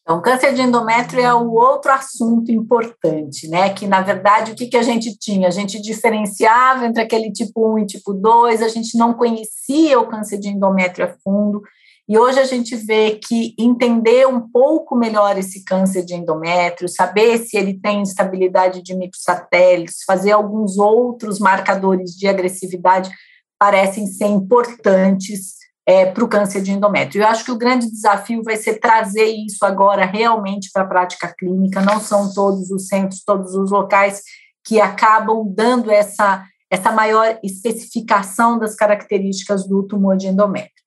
Então, 0.02 0.21
câncer 0.21 0.54
de 0.54 0.62
endométrio 0.62 1.23
é 1.23 1.33
o 1.33 1.52
outro 1.52 1.92
assunto 1.92 2.50
importante, 2.50 3.49
né? 3.49 3.71
Que, 3.71 3.87
na 3.87 4.00
verdade, 4.00 4.52
o 4.52 4.54
que, 4.54 4.66
que 4.66 4.76
a 4.76 4.83
gente 4.83 5.16
tinha? 5.16 5.47
A 5.47 5.50
gente 5.50 5.80
diferenciava 5.80 6.87
entre 6.87 7.02
aquele 7.02 7.30
tipo 7.30 7.75
1 7.75 7.78
e 7.80 7.87
tipo 7.87 8.12
2, 8.12 8.62
a 8.62 8.69
gente 8.69 8.97
não 8.99 9.14
conhecia 9.14 10.00
o 10.00 10.09
câncer 10.09 10.38
de 10.38 10.49
endométrio 10.49 11.07
a 11.07 11.14
fundo, 11.23 11.62
e 12.11 12.19
hoje 12.19 12.40
a 12.40 12.45
gente 12.45 12.75
vê 12.75 13.21
que 13.23 13.54
entender 13.57 14.26
um 14.26 14.40
pouco 14.40 14.97
melhor 14.97 15.38
esse 15.38 15.64
câncer 15.64 16.04
de 16.04 16.12
endométrio, 16.12 16.88
saber 16.88 17.38
se 17.38 17.57
ele 17.57 17.78
tem 17.78 18.00
instabilidade 18.00 18.83
de 18.83 18.97
microsatélites, 18.97 20.02
fazer 20.04 20.33
alguns 20.33 20.76
outros 20.76 21.38
marcadores 21.38 22.11
de 22.16 22.26
agressividade 22.26 23.09
parecem 23.57 24.09
ser 24.09 24.26
importantes 24.26 25.60
é, 25.87 26.06
para 26.06 26.25
o 26.25 26.28
câncer 26.28 26.62
de 26.62 26.72
endométrio. 26.72 27.22
Eu 27.22 27.28
acho 27.28 27.44
que 27.44 27.50
o 27.50 27.58
grande 27.58 27.90
desafio 27.90 28.42
vai 28.42 28.56
ser 28.56 28.78
trazer 28.78 29.25
isso 29.25 29.64
agora 29.64 30.04
realmente 30.04 30.70
para 30.72 30.82
a 30.82 30.88
prática 30.88 31.34
clínica. 31.37 31.80
Não 31.80 32.00
são 32.00 32.32
todos 32.32 32.70
os 32.70 32.87
centros, 32.87 33.22
todos 33.25 33.54
os 33.54 33.70
locais 33.70 34.22
que 34.64 34.80
acabam 34.80 35.44
dando 35.54 35.90
essa, 35.90 36.44
essa 36.70 36.92
maior 36.92 37.38
especificação 37.42 38.58
das 38.58 38.75
características 38.75 39.66
do 39.66 39.82
tumor 39.82 40.16
de 40.16 40.28
endométrio. 40.28 40.80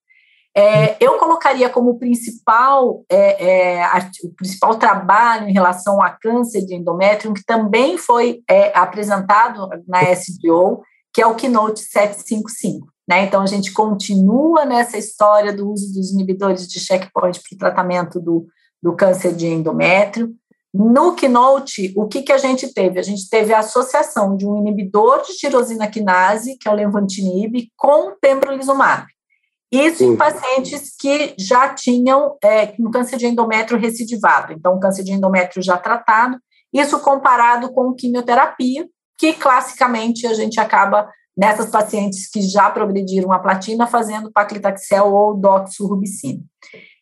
É, 0.56 0.96
eu 1.04 1.18
colocaria 1.18 1.68
como 1.68 1.98
principal, 1.98 3.04
é, 3.10 3.80
é, 3.80 3.86
o 4.22 4.32
principal 4.36 4.76
trabalho 4.76 5.48
em 5.48 5.52
relação 5.52 6.00
a 6.00 6.10
câncer 6.10 6.64
de 6.64 6.76
endométrio, 6.76 7.34
que 7.34 7.44
também 7.44 7.98
foi 7.98 8.40
é, 8.48 8.70
apresentado 8.78 9.68
na 9.88 10.02
SDO, 10.12 10.82
que 11.12 11.20
é 11.20 11.26
o 11.26 11.34
Keynote 11.34 11.80
755. 11.80 12.93
Né? 13.08 13.24
Então, 13.24 13.42
a 13.42 13.46
gente 13.46 13.72
continua 13.72 14.64
nessa 14.64 14.96
história 14.96 15.52
do 15.52 15.70
uso 15.70 15.92
dos 15.92 16.10
inibidores 16.12 16.66
de 16.66 16.80
checkpoint 16.80 17.40
para 17.40 17.54
o 17.54 17.58
tratamento 17.58 18.20
do, 18.20 18.46
do 18.82 18.94
câncer 18.94 19.34
de 19.34 19.46
endométrio. 19.46 20.34
No 20.72 21.14
Keynote, 21.14 21.92
o 21.96 22.08
que, 22.08 22.22
que 22.22 22.32
a 22.32 22.38
gente 22.38 22.72
teve? 22.72 22.98
A 22.98 23.02
gente 23.02 23.28
teve 23.28 23.52
a 23.52 23.60
associação 23.60 24.36
de 24.36 24.46
um 24.46 24.58
inibidor 24.58 25.22
de 25.22 25.34
tirosina 25.34 25.86
quinase, 25.86 26.56
que 26.58 26.68
é 26.68 26.72
o 26.72 26.74
levantinib, 26.74 27.68
com 27.76 28.16
pembrolizumab. 28.20 29.06
Isso 29.70 30.04
em 30.04 30.16
pacientes 30.16 30.94
que 30.96 31.34
já 31.38 31.68
tinham 31.74 32.36
é, 32.42 32.74
um 32.78 32.90
câncer 32.90 33.16
de 33.16 33.26
endométrio 33.26 33.78
recidivado, 33.78 34.52
então 34.52 34.78
câncer 34.78 35.02
de 35.02 35.12
endométrio 35.12 35.62
já 35.62 35.76
tratado, 35.76 36.38
isso 36.72 36.98
comparado 37.00 37.72
com 37.72 37.94
quimioterapia, 37.94 38.86
que 39.18 39.32
classicamente 39.32 40.26
a 40.26 40.34
gente 40.34 40.60
acaba 40.60 41.08
nessas 41.36 41.70
pacientes 41.70 42.28
que 42.28 42.40
já 42.42 42.70
progrediram 42.70 43.32
a 43.32 43.38
platina, 43.38 43.86
fazendo 43.86 44.30
paclitaxel 44.30 45.12
ou 45.12 45.34
doxorubicina. 45.34 46.42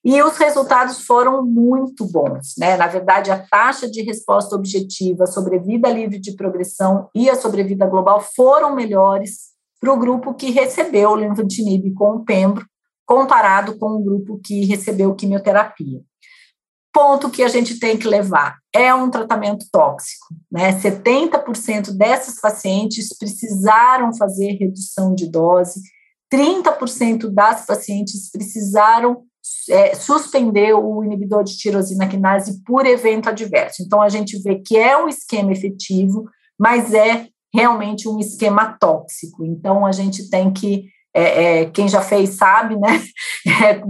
E 0.04 0.20
os 0.22 0.36
resultados 0.36 1.04
foram 1.06 1.44
muito 1.44 2.04
bons, 2.10 2.54
né? 2.58 2.76
Na 2.76 2.88
verdade, 2.88 3.30
a 3.30 3.38
taxa 3.38 3.88
de 3.88 4.02
resposta 4.02 4.56
objetiva, 4.56 5.26
sobrevida 5.26 5.88
livre 5.88 6.18
de 6.18 6.34
progressão 6.34 7.08
e 7.14 7.30
a 7.30 7.36
sobrevida 7.36 7.86
global 7.86 8.20
foram 8.34 8.74
melhores 8.74 9.52
para 9.80 9.92
o 9.92 9.98
grupo 9.98 10.34
que 10.34 10.50
recebeu 10.50 11.10
o 11.10 11.14
lenvatinib 11.14 11.92
com 11.94 12.16
o 12.16 12.24
pembro, 12.24 12.66
comparado 13.06 13.78
com 13.78 13.90
o 13.90 14.02
grupo 14.02 14.40
que 14.42 14.64
recebeu 14.64 15.14
quimioterapia 15.14 16.00
ponto 16.92 17.30
que 17.30 17.42
a 17.42 17.48
gente 17.48 17.78
tem 17.78 17.96
que 17.96 18.06
levar 18.06 18.58
é 18.72 18.94
um 18.94 19.10
tratamento 19.10 19.66
tóxico, 19.72 20.26
né? 20.50 20.72
70% 20.80 21.90
dessas 21.92 22.40
pacientes 22.40 23.16
precisaram 23.16 24.14
fazer 24.14 24.58
redução 24.58 25.14
de 25.14 25.30
dose, 25.30 25.80
30% 26.32 27.28
das 27.28 27.66
pacientes 27.66 28.30
precisaram 28.30 29.24
é, 29.68 29.94
suspender 29.94 30.72
o 30.72 31.02
inibidor 31.02 31.44
de 31.44 31.56
tirosina 31.56 32.08
quinase 32.08 32.62
por 32.64 32.86
evento 32.86 33.28
adverso. 33.28 33.82
Então, 33.82 34.00
a 34.00 34.08
gente 34.08 34.38
vê 34.40 34.56
que 34.56 34.76
é 34.76 34.96
um 34.96 35.08
esquema 35.08 35.52
efetivo, 35.52 36.24
mas 36.58 36.94
é 36.94 37.26
realmente 37.52 38.08
um 38.08 38.18
esquema 38.18 38.76
tóxico. 38.78 39.44
Então, 39.44 39.84
a 39.84 39.92
gente 39.92 40.30
tem 40.30 40.52
que 40.52 40.91
é, 41.14 41.60
é, 41.60 41.64
quem 41.66 41.88
já 41.88 42.00
fez 42.00 42.36
sabe, 42.36 42.76
né? 42.76 43.02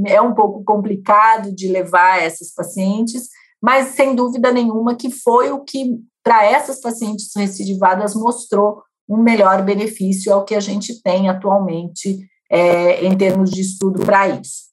É, 0.07 0.14
é 0.17 0.23
um 0.23 0.35
pouco 0.35 0.64
complicado 0.64 1.55
de 1.55 1.69
levar 1.69 2.23
essas 2.23 2.52
pacientes, 2.52 3.29
mas 3.62 3.88
sem 3.88 4.14
dúvida 4.14 4.50
nenhuma 4.50 4.97
que 4.97 5.11
foi 5.11 5.52
o 5.52 5.61
que, 5.61 5.99
para 6.23 6.45
essas 6.45 6.81
pacientes 6.81 7.31
recidivadas, 7.37 8.14
mostrou 8.14 8.83
um 9.09 9.19
melhor 9.19 9.62
benefício, 9.62 10.33
é 10.33 10.37
o 10.37 10.45
que 10.45 10.55
a 10.55 10.61
gente 10.61 11.02
tem 11.02 11.29
atualmente 11.29 12.26
é, 12.50 13.05
em 13.05 13.17
termos 13.17 13.50
de 13.50 13.61
estudo 13.61 14.05
para 14.05 14.29
isso. 14.29 14.73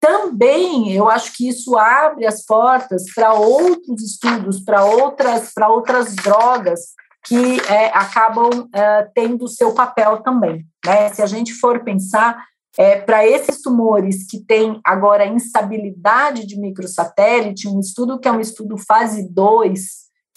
Também 0.00 0.92
eu 0.92 1.08
acho 1.08 1.32
que 1.36 1.48
isso 1.48 1.76
abre 1.76 2.26
as 2.26 2.44
portas 2.44 3.04
para 3.14 3.34
outros 3.34 4.02
estudos, 4.02 4.60
para 4.60 4.84
outras, 4.84 5.52
para 5.52 5.68
outras 5.68 6.14
drogas 6.14 6.80
que 7.26 7.60
é, 7.68 7.86
acabam 7.88 8.68
é, 8.72 9.08
tendo 9.14 9.48
seu 9.48 9.74
papel 9.74 10.22
também. 10.22 10.64
Né? 10.84 11.08
Se 11.08 11.20
a 11.20 11.26
gente 11.26 11.52
for 11.54 11.82
pensar, 11.82 12.40
é, 12.78 13.00
para 13.00 13.26
esses 13.26 13.60
tumores 13.60 14.26
que 14.28 14.44
têm 14.44 14.80
agora 14.84 15.26
instabilidade 15.26 16.46
de 16.46 16.60
microsatélite, 16.60 17.68
um 17.68 17.80
estudo 17.80 18.18
que 18.20 18.28
é 18.28 18.32
um 18.32 18.40
estudo 18.40 18.76
fase 18.78 19.28
2, 19.32 19.80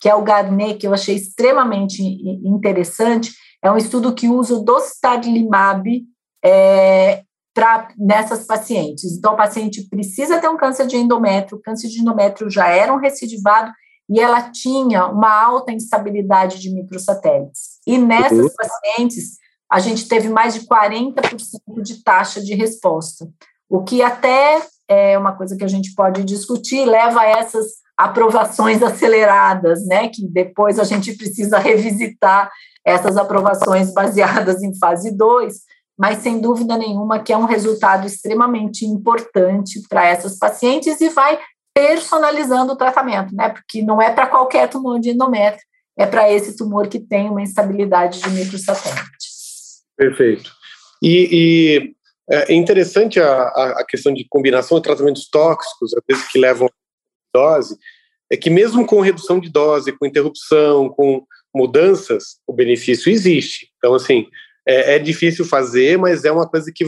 que 0.01 0.09
é 0.09 0.15
o 0.15 0.23
Garnet, 0.23 0.77
que 0.79 0.87
eu 0.87 0.93
achei 0.93 1.15
extremamente 1.15 2.01
interessante, 2.01 3.33
é 3.61 3.69
um 3.69 3.77
estudo 3.77 4.15
que 4.15 4.27
usa 4.27 4.55
o 4.55 4.63
dostarlimab 4.63 6.01
é, 6.43 7.23
pra, 7.53 7.89
nessas 7.97 8.45
pacientes. 8.45 9.17
Então, 9.17 9.33
o 9.33 9.37
paciente 9.37 9.87
precisa 9.89 10.39
ter 10.39 10.47
um 10.47 10.57
câncer 10.57 10.87
de 10.87 10.95
endométrio, 10.95 11.57
o 11.57 11.61
câncer 11.61 11.89
de 11.89 11.99
endométrio 11.99 12.49
já 12.49 12.69
era 12.69 12.93
um 12.93 12.97
recidivado, 12.97 13.71
e 14.09 14.19
ela 14.19 14.49
tinha 14.49 15.05
uma 15.05 15.31
alta 15.31 15.71
instabilidade 15.71 16.59
de 16.59 16.73
microsatélites. 16.73 17.79
E 17.85 17.97
nessas 17.97 18.39
uhum. 18.39 18.49
pacientes, 18.57 19.37
a 19.71 19.79
gente 19.79 20.07
teve 20.07 20.29
mais 20.29 20.55
de 20.55 20.61
40% 20.61 21.81
de 21.83 22.03
taxa 22.03 22.41
de 22.41 22.55
resposta, 22.55 23.29
o 23.69 23.83
que 23.83 24.01
até 24.01 24.61
é 24.87 25.15
uma 25.15 25.33
coisa 25.33 25.55
que 25.55 25.63
a 25.63 25.67
gente 25.67 25.93
pode 25.93 26.23
discutir, 26.23 26.83
leva 26.85 27.21
a 27.21 27.27
essas 27.27 27.67
aprovações 27.95 28.81
aceleradas, 28.81 29.85
né, 29.85 30.07
que 30.07 30.27
depois 30.27 30.79
a 30.79 30.83
gente 30.83 31.13
precisa 31.15 31.59
revisitar 31.59 32.49
essas 32.83 33.15
aprovações 33.17 33.93
baseadas 33.93 34.63
em 34.63 34.75
fase 34.79 35.15
2, 35.15 35.53
mas 35.97 36.19
sem 36.19 36.39
dúvida 36.39 36.77
nenhuma 36.77 37.19
que 37.19 37.31
é 37.31 37.37
um 37.37 37.45
resultado 37.45 38.07
extremamente 38.07 38.85
importante 38.85 39.81
para 39.87 40.07
essas 40.07 40.39
pacientes 40.39 40.99
e 41.01 41.09
vai 41.09 41.37
personalizando 41.79 42.73
o 42.73 42.75
tratamento, 42.75 43.33
né? 43.33 43.47
Porque 43.47 43.81
não 43.81 44.01
é 44.01 44.11
para 44.11 44.27
qualquer 44.27 44.67
tumor 44.67 44.99
de 44.99 45.11
endométrio, 45.11 45.63
é 45.97 46.05
para 46.05 46.29
esse 46.29 46.57
tumor 46.57 46.89
que 46.89 46.99
tem 46.99 47.29
uma 47.29 47.41
instabilidade 47.41 48.21
de 48.21 48.29
microsatélite. 48.31 49.29
Perfeito. 49.95 50.51
E, 51.01 51.29
e 51.31 51.95
é 52.29 52.53
interessante 52.53 53.17
a, 53.21 53.43
a 53.79 53.85
questão 53.87 54.13
de 54.13 54.27
combinação 54.27 54.77
de 54.77 54.83
tratamentos 54.83 55.29
tóxicos, 55.29 55.93
às 55.93 56.03
vezes 56.05 56.29
que 56.29 56.37
levam 56.37 56.69
dose, 57.33 57.77
é 58.29 58.35
que 58.35 58.49
mesmo 58.49 58.85
com 58.85 58.99
redução 58.99 59.39
de 59.39 59.49
dose, 59.49 59.93
com 59.93 60.05
interrupção, 60.05 60.89
com 60.89 61.25
mudanças, 61.55 62.39
o 62.45 62.51
benefício 62.51 63.09
existe. 63.09 63.69
Então, 63.77 63.93
assim, 63.93 64.27
é, 64.67 64.95
é 64.95 64.99
difícil 64.99 65.45
fazer, 65.45 65.97
mas 65.97 66.25
é 66.25 66.31
uma 66.31 66.47
coisa 66.47 66.71
que, 66.75 66.85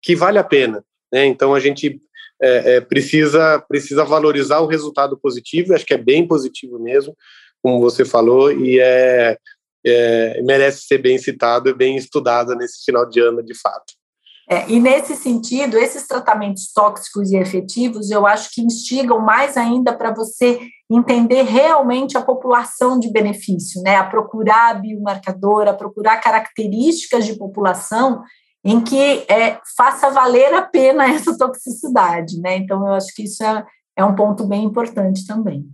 que 0.00 0.14
vale 0.14 0.38
a 0.38 0.44
pena. 0.44 0.84
Né? 1.12 1.26
Então, 1.26 1.52
a 1.52 1.58
gente 1.58 2.00
é, 2.42 2.76
é, 2.76 2.80
precisa, 2.80 3.62
precisa 3.68 4.04
valorizar 4.04 4.60
o 4.60 4.66
resultado 4.66 5.18
positivo, 5.18 5.74
acho 5.74 5.86
que 5.86 5.94
é 5.94 5.98
bem 5.98 6.26
positivo 6.26 6.78
mesmo, 6.78 7.14
como 7.62 7.80
você 7.80 8.04
falou, 8.04 8.50
e 8.50 8.80
é, 8.80 9.36
é, 9.84 10.42
merece 10.42 10.82
ser 10.82 10.98
bem 10.98 11.18
citado 11.18 11.68
e 11.68 11.74
bem 11.74 11.96
estudado 11.96 12.54
nesse 12.54 12.84
final 12.84 13.06
de 13.06 13.20
ano, 13.20 13.42
de 13.42 13.54
fato. 13.54 14.00
É, 14.48 14.68
e 14.68 14.80
nesse 14.80 15.14
sentido, 15.14 15.78
esses 15.78 16.08
tratamentos 16.08 16.72
tóxicos 16.74 17.30
e 17.30 17.36
efetivos, 17.36 18.10
eu 18.10 18.26
acho 18.26 18.50
que 18.52 18.60
instigam 18.60 19.20
mais 19.20 19.56
ainda 19.56 19.96
para 19.96 20.12
você 20.12 20.58
entender 20.90 21.42
realmente 21.42 22.18
a 22.18 22.22
população 22.22 22.98
de 22.98 23.12
benefício, 23.12 23.80
né? 23.80 23.94
A 23.94 24.02
procurar 24.02 24.80
biomarcador, 24.80 25.68
a 25.68 25.72
procurar 25.72 26.16
características 26.16 27.26
de 27.26 27.36
população 27.36 28.22
em 28.64 28.80
que 28.82 29.24
é, 29.28 29.58
faça 29.76 30.10
valer 30.10 30.52
a 30.54 30.62
pena 30.62 31.10
essa 31.10 31.36
toxicidade, 31.36 32.40
né? 32.40 32.56
Então, 32.56 32.86
eu 32.86 32.94
acho 32.94 33.14
que 33.14 33.24
isso 33.24 33.42
é, 33.42 33.64
é 33.96 34.04
um 34.04 34.14
ponto 34.14 34.46
bem 34.46 34.64
importante 34.64 35.26
também. 35.26 35.66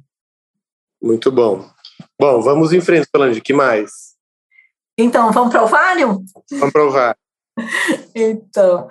Muito 1.03 1.31
bom. 1.31 1.69
Bom, 2.19 2.41
vamos 2.41 2.73
em 2.73 2.81
frente, 2.81 3.09
Solange, 3.15 3.41
que 3.41 3.53
mais? 3.53 4.15
Então, 4.99 5.31
vamos 5.31 5.51
para 5.51 5.63
o 5.63 5.67
ovário? 5.67 6.25
Vamos 6.51 6.73
para 6.73 6.85
o 6.85 6.89
ovário. 6.89 7.19
então, 8.15 8.89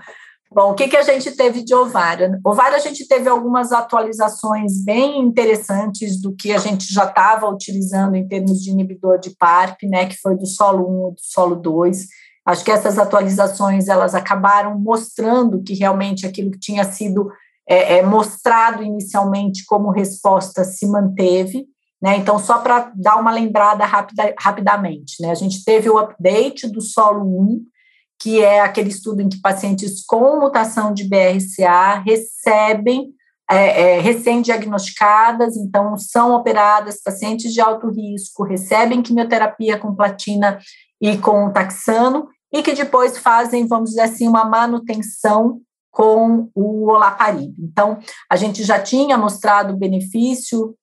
bom, 0.52 0.72
o 0.72 0.76
que, 0.76 0.88
que 0.88 0.98
a 0.98 1.02
gente 1.02 1.36
teve 1.36 1.64
de 1.64 1.74
ovário? 1.74 2.40
Ovário 2.46 2.76
a 2.76 2.80
gente 2.80 3.08
teve 3.08 3.28
algumas 3.28 3.72
atualizações 3.72 4.84
bem 4.84 5.20
interessantes 5.20 6.22
do 6.22 6.36
que 6.36 6.52
a 6.52 6.58
gente 6.58 6.94
já 6.94 7.06
estava 7.06 7.50
utilizando 7.50 8.16
em 8.16 8.28
termos 8.28 8.62
de 8.62 8.70
inibidor 8.70 9.20
de 9.20 9.32
PARP, 9.32 9.84
né, 9.84 10.06
que 10.06 10.18
foi 10.18 10.36
do 10.36 10.46
solo 10.46 11.10
1 11.10 11.14
do 11.14 11.22
solo 11.22 11.56
2. 11.56 12.06
Acho 12.46 12.64
que 12.64 12.72
essas 12.72 13.00
atualizações 13.00 13.88
elas 13.88 14.14
acabaram 14.14 14.78
mostrando 14.78 15.64
que 15.64 15.74
realmente 15.74 16.28
aquilo 16.28 16.52
que 16.52 16.60
tinha 16.60 16.84
sido 16.84 17.32
é, 17.68 17.98
é, 17.98 18.04
mostrado 18.04 18.84
inicialmente 18.84 19.66
como 19.66 19.90
resposta 19.90 20.64
se 20.64 20.86
manteve. 20.86 21.66
Né? 22.02 22.18
Então, 22.18 22.38
só 22.38 22.60
para 22.60 22.92
dar 22.96 23.16
uma 23.16 23.32
lembrada 23.32 23.84
rapida, 23.86 24.36
rapidamente, 24.40 25.16
né? 25.22 25.32
a 25.32 25.36
gente 25.36 25.64
teve 25.64 25.90
o 25.90 25.98
update 25.98 26.68
do 26.68 26.82
solo 26.82 27.24
1, 27.24 27.62
que 28.20 28.44
é 28.44 28.62
aquele 28.62 28.90
estudo 28.90 29.22
em 29.22 29.30
que 29.30 29.42
pacientes 29.42 30.06
com 30.06 30.40
mutação 30.40 30.94
de 30.94 31.04
BRCA 31.10 32.04
recebem 32.06 33.14
é, 33.50 33.98
é, 33.98 34.00
recém-diagnosticadas, 34.00 35.56
então 35.56 35.98
são 35.98 36.34
operadas, 36.34 37.02
pacientes 37.02 37.54
de 37.54 37.62
alto 37.62 37.90
risco, 37.90 38.44
recebem 38.44 39.04
quimioterapia 39.04 39.78
com 39.78 39.96
platina 39.96 40.60
e 41.00 41.18
com 41.18 41.52
taxano, 41.52 42.28
e 42.56 42.64
que 42.64 42.74
depois 42.74 43.18
fazem, 43.18 43.68
vamos 43.68 43.90
dizer 43.90 44.04
assim, 44.04 44.30
uma 44.30 44.46
manutenção 44.46 45.60
com 45.92 46.50
o 46.56 46.90
olaparib. 46.90 47.54
Então, 47.60 48.00
a 48.30 48.38
gente 48.38 48.64
já 48.64 48.80
tinha 48.80 49.18
mostrado 49.18 49.74
o 49.74 49.78
benefício 49.78 50.74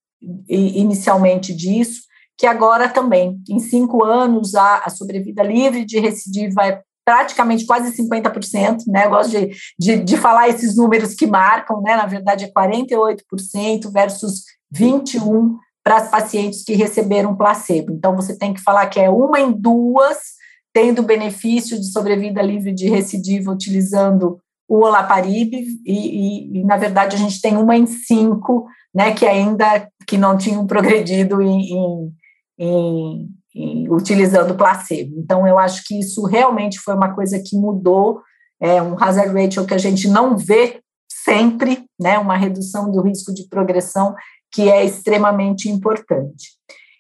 inicialmente 0.46 1.54
disso, 1.54 2.02
que 2.36 2.46
agora 2.46 2.90
também, 2.90 3.40
em 3.48 3.58
cinco 3.58 4.04
anos, 4.04 4.54
a, 4.54 4.82
a 4.84 4.90
sobrevida 4.90 5.42
livre 5.42 5.84
de 5.86 5.98
recidiva 5.98 6.66
é 6.66 6.82
praticamente 7.06 7.64
quase 7.64 7.90
50%, 7.96 8.84
né? 8.86 9.06
Eu 9.06 9.10
gosto 9.10 9.30
de, 9.30 9.50
de, 9.78 9.96
de 9.96 10.16
falar 10.16 10.48
esses 10.48 10.76
números 10.76 11.14
que 11.14 11.26
marcam, 11.26 11.80
né? 11.80 11.96
Na 11.96 12.06
verdade, 12.06 12.44
é 12.44 12.52
48% 12.52 13.90
versus 13.90 14.44
21% 14.74 15.56
para 15.82 15.96
as 15.96 16.08
pacientes 16.08 16.62
que 16.64 16.74
receberam 16.74 17.36
placebo. 17.36 17.92
Então, 17.92 18.14
você 18.14 18.36
tem 18.36 18.52
que 18.52 18.62
falar 18.62 18.86
que 18.86 19.00
é 19.00 19.10
uma 19.10 19.40
em 19.40 19.50
duas 19.50 20.41
tendo 20.72 21.02
benefício 21.02 21.78
de 21.78 21.90
sobrevida 21.90 22.40
livre 22.42 22.72
de 22.72 22.88
recidiva 22.88 23.52
utilizando 23.52 24.40
o 24.68 24.84
olaparib 24.84 25.52
e, 25.54 25.92
e, 25.92 26.58
e, 26.58 26.64
na 26.64 26.76
verdade 26.76 27.14
a 27.14 27.18
gente 27.18 27.40
tem 27.40 27.56
uma 27.56 27.76
em 27.76 27.86
cinco, 27.86 28.66
né, 28.94 29.12
que 29.12 29.26
ainda 29.26 29.88
que 30.06 30.16
não 30.16 30.36
tinham 30.36 30.66
progredido 30.66 31.42
em, 31.42 32.12
em, 32.58 33.28
em, 33.54 33.90
utilizando 33.90 34.54
placebo. 34.54 35.14
Então 35.18 35.46
eu 35.46 35.58
acho 35.58 35.82
que 35.84 35.98
isso 35.98 36.24
realmente 36.24 36.78
foi 36.78 36.94
uma 36.94 37.14
coisa 37.14 37.38
que 37.44 37.56
mudou, 37.56 38.22
é 38.60 38.80
um 38.80 38.96
hazard 38.98 39.34
ratio 39.34 39.66
que 39.66 39.74
a 39.74 39.78
gente 39.78 40.08
não 40.08 40.38
vê 40.38 40.80
sempre, 41.24 41.84
né, 42.00 42.18
uma 42.18 42.36
redução 42.36 42.90
do 42.90 43.02
risco 43.02 43.32
de 43.34 43.46
progressão 43.48 44.14
que 44.50 44.70
é 44.70 44.84
extremamente 44.84 45.68
importante. 45.68 46.56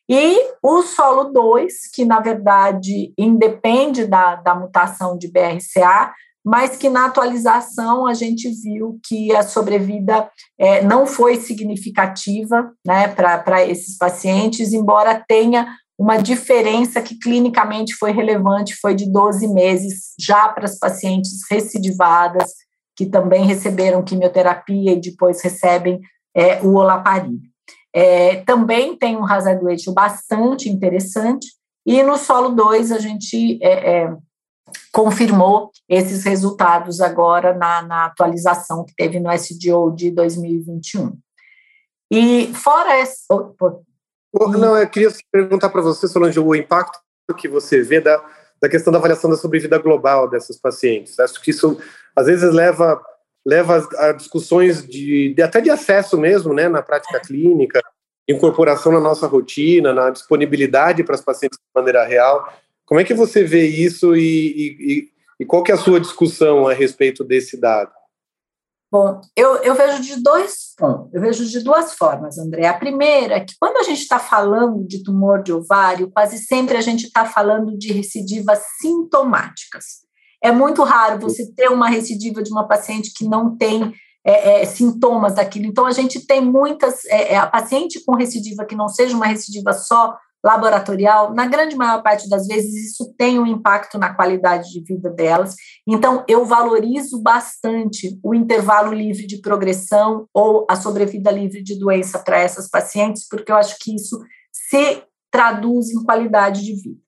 E 0.08 0.36
o 0.62 0.82
solo 0.82 1.24
2, 1.32 1.90
que 1.92 2.04
na 2.04 2.20
verdade 2.20 3.12
independe 3.16 4.06
da, 4.06 4.36
da 4.36 4.54
mutação 4.54 5.16
de 5.16 5.30
BRCA, 5.30 6.12
mas 6.44 6.76
que 6.76 6.88
na 6.88 7.06
atualização 7.06 8.06
a 8.06 8.14
gente 8.14 8.50
viu 8.50 8.98
que 9.06 9.34
a 9.34 9.42
sobrevida 9.42 10.28
é, 10.58 10.82
não 10.82 11.06
foi 11.06 11.36
significativa 11.36 12.72
né, 12.84 13.08
para 13.08 13.64
esses 13.64 13.96
pacientes, 13.96 14.72
embora 14.72 15.24
tenha 15.26 15.68
uma 15.96 16.16
diferença 16.16 17.00
que 17.00 17.16
clinicamente 17.16 17.94
foi 17.94 18.10
relevante, 18.10 18.74
foi 18.74 18.94
de 18.94 19.10
12 19.10 19.46
meses 19.48 20.14
já 20.18 20.48
para 20.48 20.64
as 20.64 20.78
pacientes 20.78 21.42
recidivadas, 21.48 22.50
que 22.96 23.06
também 23.06 23.44
receberam 23.44 24.02
quimioterapia 24.02 24.92
e 24.92 25.00
depois 25.00 25.40
recebem 25.40 26.00
é, 26.34 26.60
o 26.62 26.74
olaparib. 26.74 27.40
É, 27.94 28.36
também 28.44 28.96
tem 28.96 29.16
um 29.16 29.26
hazard 29.26 29.62
ratio 29.64 29.92
bastante 29.92 30.68
interessante, 30.68 31.48
e 31.84 32.02
no 32.02 32.16
solo 32.16 32.50
2 32.50 32.92
a 32.92 32.98
gente 32.98 33.58
é, 33.62 34.04
é, 34.04 34.16
confirmou 34.92 35.70
esses 35.88 36.24
resultados 36.24 37.00
agora 37.00 37.54
na, 37.54 37.82
na, 37.82 38.04
atualização 38.06 38.84
que 38.84 38.94
teve 38.94 39.18
no 39.18 39.30
SDO 39.32 39.94
de 39.94 40.10
2021. 40.10 41.12
E 42.10 42.52
fora 42.54 43.02
oh, 43.28 44.48
não, 44.48 44.76
eu 44.76 44.88
queria 44.88 45.10
perguntar 45.30 45.70
para 45.70 45.82
você, 45.82 46.06
Solange, 46.06 46.38
o 46.38 46.54
impacto 46.54 47.00
que 47.36 47.48
você 47.48 47.82
vê 47.82 48.00
da, 48.00 48.22
da 48.60 48.68
questão 48.68 48.92
da 48.92 48.98
avaliação 48.98 49.30
da 49.30 49.36
sobrevida 49.36 49.78
global 49.78 50.28
dessas 50.28 50.58
pacientes. 50.58 51.18
Acho 51.18 51.40
que 51.42 51.50
isso, 51.50 51.78
às 52.14 52.26
vezes, 52.26 52.52
leva 52.52 53.02
leva 53.44 53.86
a 53.98 54.12
discussões 54.12 54.86
de, 54.86 55.34
de, 55.34 55.42
até 55.42 55.60
de 55.60 55.70
acesso 55.70 56.16
mesmo, 56.18 56.54
né, 56.54 56.68
na 56.68 56.82
prática 56.82 57.20
clínica, 57.20 57.80
incorporação 58.28 58.92
na 58.92 59.00
nossa 59.00 59.26
rotina, 59.26 59.92
na 59.92 60.10
disponibilidade 60.10 61.02
para 61.02 61.14
as 61.14 61.20
pacientes 61.20 61.58
de 61.58 61.80
maneira 61.80 62.04
real. 62.04 62.52
Como 62.84 63.00
é 63.00 63.04
que 63.04 63.14
você 63.14 63.42
vê 63.42 63.66
isso 63.66 64.14
e, 64.16 64.20
e, 64.20 65.08
e 65.40 65.44
qual 65.44 65.62
que 65.62 65.72
é 65.72 65.74
a 65.74 65.78
sua 65.78 66.00
discussão 66.00 66.68
a 66.68 66.72
respeito 66.72 67.24
desse 67.24 67.60
dado? 67.60 67.90
Bom, 68.90 69.20
eu, 69.34 69.56
eu 69.56 69.74
vejo 69.74 70.02
de 70.02 70.22
dois 70.22 70.72
eu 71.12 71.20
vejo 71.20 71.46
de 71.46 71.60
duas 71.60 71.94
formas, 71.94 72.38
André. 72.38 72.66
A 72.66 72.74
primeira 72.74 73.36
é 73.36 73.40
que 73.40 73.54
quando 73.58 73.76
a 73.76 73.82
gente 73.84 74.00
está 74.00 74.18
falando 74.18 74.84
de 74.86 75.02
tumor 75.02 75.42
de 75.42 75.52
ovário, 75.52 76.10
quase 76.10 76.38
sempre 76.38 76.76
a 76.76 76.80
gente 76.80 77.06
está 77.06 77.24
falando 77.24 77.78
de 77.78 77.92
recidivas 77.92 78.60
sintomáticas. 78.80 80.01
É 80.42 80.50
muito 80.50 80.82
raro 80.82 81.20
você 81.20 81.52
ter 81.54 81.68
uma 81.68 81.88
recidiva 81.88 82.42
de 82.42 82.50
uma 82.50 82.66
paciente 82.66 83.12
que 83.14 83.24
não 83.24 83.56
tem 83.56 83.94
é, 84.24 84.62
é, 84.62 84.64
sintomas 84.64 85.34
daquilo. 85.34 85.66
Então, 85.66 85.86
a 85.86 85.92
gente 85.92 86.26
tem 86.26 86.40
muitas. 86.40 87.04
É, 87.06 87.34
é, 87.34 87.36
a 87.36 87.46
paciente 87.46 88.02
com 88.04 88.16
recidiva 88.16 88.64
que 88.64 88.74
não 88.74 88.88
seja 88.88 89.16
uma 89.16 89.26
recidiva 89.26 89.72
só 89.72 90.16
laboratorial, 90.44 91.32
na 91.32 91.46
grande 91.46 91.76
maior 91.76 92.02
parte 92.02 92.28
das 92.28 92.48
vezes, 92.48 92.90
isso 92.90 93.14
tem 93.16 93.38
um 93.38 93.46
impacto 93.46 93.96
na 93.96 94.12
qualidade 94.12 94.72
de 94.72 94.82
vida 94.82 95.08
delas. 95.08 95.54
Então, 95.86 96.24
eu 96.26 96.44
valorizo 96.44 97.22
bastante 97.22 98.18
o 98.24 98.34
intervalo 98.34 98.92
livre 98.92 99.24
de 99.24 99.40
progressão 99.40 100.26
ou 100.34 100.66
a 100.68 100.74
sobrevida 100.74 101.30
livre 101.30 101.62
de 101.62 101.78
doença 101.78 102.18
para 102.18 102.40
essas 102.40 102.68
pacientes, 102.68 103.26
porque 103.28 103.52
eu 103.52 103.56
acho 103.56 103.76
que 103.78 103.94
isso 103.94 104.18
se 104.52 105.04
traduz 105.30 105.90
em 105.90 106.02
qualidade 106.04 106.64
de 106.64 106.74
vida. 106.74 107.00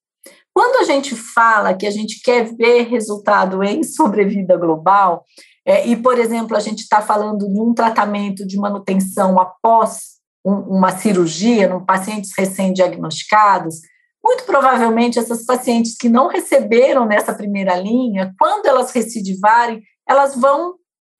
Quando 0.54 0.76
a 0.76 0.84
gente 0.84 1.16
fala 1.16 1.74
que 1.74 1.86
a 1.86 1.90
gente 1.90 2.22
quer 2.22 2.54
ver 2.54 2.84
resultado 2.84 3.62
em 3.64 3.82
sobrevida 3.82 4.56
global, 4.56 5.24
é, 5.66 5.86
e, 5.86 5.96
por 5.96 6.18
exemplo, 6.18 6.56
a 6.56 6.60
gente 6.60 6.80
está 6.80 7.02
falando 7.02 7.48
de 7.48 7.60
um 7.60 7.74
tratamento 7.74 8.46
de 8.46 8.56
manutenção 8.56 9.40
após 9.40 10.14
um, 10.44 10.54
uma 10.76 10.96
cirurgia, 10.96 11.68
num 11.68 11.84
pacientes 11.84 12.30
recém-diagnosticados, 12.38 13.80
muito 14.22 14.44
provavelmente 14.44 15.18
essas 15.18 15.44
pacientes 15.44 15.96
que 15.96 16.08
não 16.08 16.28
receberam 16.28 17.04
nessa 17.04 17.34
primeira 17.34 17.74
linha, 17.76 18.32
quando 18.38 18.66
elas 18.66 18.92
recidivarem, 18.92 19.82
elas 20.08 20.36
vão 20.36 20.74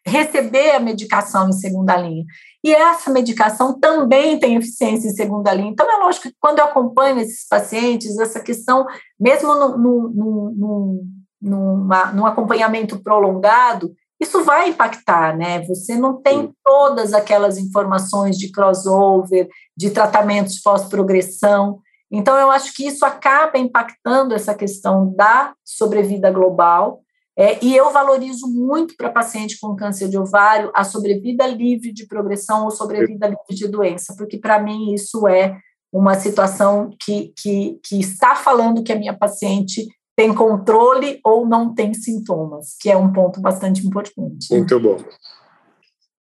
receber 0.07 0.73
a 0.73 0.81
medicação 0.81 1.49
em 1.49 1.53
segunda 1.53 1.97
linha. 1.97 2.25
E 2.63 2.75
essa 2.75 3.11
medicação 3.11 3.79
também 3.79 4.39
tem 4.39 4.57
eficiência 4.57 5.09
em 5.09 5.15
segunda 5.15 5.53
linha. 5.53 5.71
Então, 5.71 5.91
é 5.91 6.05
lógico 6.05 6.29
que 6.29 6.37
quando 6.41 6.59
eu 6.59 6.67
acompanho 6.67 7.21
esses 7.21 7.47
pacientes, 7.49 8.19
essa 8.19 8.41
questão, 8.41 8.87
mesmo 9.19 9.55
no, 9.55 9.79
no, 9.79 10.11
no, 10.57 11.05
numa, 11.41 12.13
num 12.13 12.27
acompanhamento 12.27 13.03
prolongado, 13.03 13.95
isso 14.21 14.43
vai 14.45 14.71
impactar, 14.71 15.37
né? 15.37 15.63
Você 15.67 15.97
não 15.97 16.21
tem 16.21 16.55
todas 16.65 17.13
aquelas 17.13 17.59
informações 17.59 18.37
de 18.37 18.51
crossover, 18.51 19.49
de 19.77 19.91
tratamentos 19.91 20.61
pós-progressão. 20.61 21.81
Então, 22.11 22.37
eu 22.39 22.51
acho 22.51 22.75
que 22.75 22.87
isso 22.87 23.05
acaba 23.05 23.59
impactando 23.59 24.35
essa 24.35 24.55
questão 24.55 25.13
da 25.15 25.53
sobrevida 25.65 26.31
global 26.31 27.04
é, 27.37 27.65
e 27.65 27.77
eu 27.77 27.91
valorizo 27.93 28.47
muito 28.47 28.97
para 28.97 29.11
paciente 29.11 29.59
com 29.61 29.75
câncer 29.75 30.09
de 30.09 30.17
ovário 30.17 30.71
a 30.75 30.85
sobrevida 30.85 31.47
livre 31.47 31.93
de 31.93 32.07
progressão 32.07 32.65
ou 32.65 32.71
sobrevida 32.71 33.27
livre 33.27 33.55
de 33.55 33.67
doença, 33.67 34.15
porque 34.17 34.39
para 34.39 34.61
mim 34.61 34.95
isso 34.95 35.27
é 35.27 35.59
uma 35.93 36.15
situação 36.15 36.91
que, 37.05 37.33
que, 37.37 37.79
que 37.85 37.99
está 38.01 38.37
falando 38.37 38.83
que 38.83 38.93
a 38.93 38.99
minha 38.99 39.17
paciente 39.17 39.87
tem 40.17 40.33
controle 40.33 41.21
ou 41.25 41.47
não 41.47 41.75
tem 41.75 41.93
sintomas, 41.93 42.77
que 42.81 42.89
é 42.89 42.97
um 42.97 43.13
ponto 43.13 43.41
bastante 43.41 43.85
importante. 43.85 44.47
Muito 44.51 44.79
bom. 44.79 44.97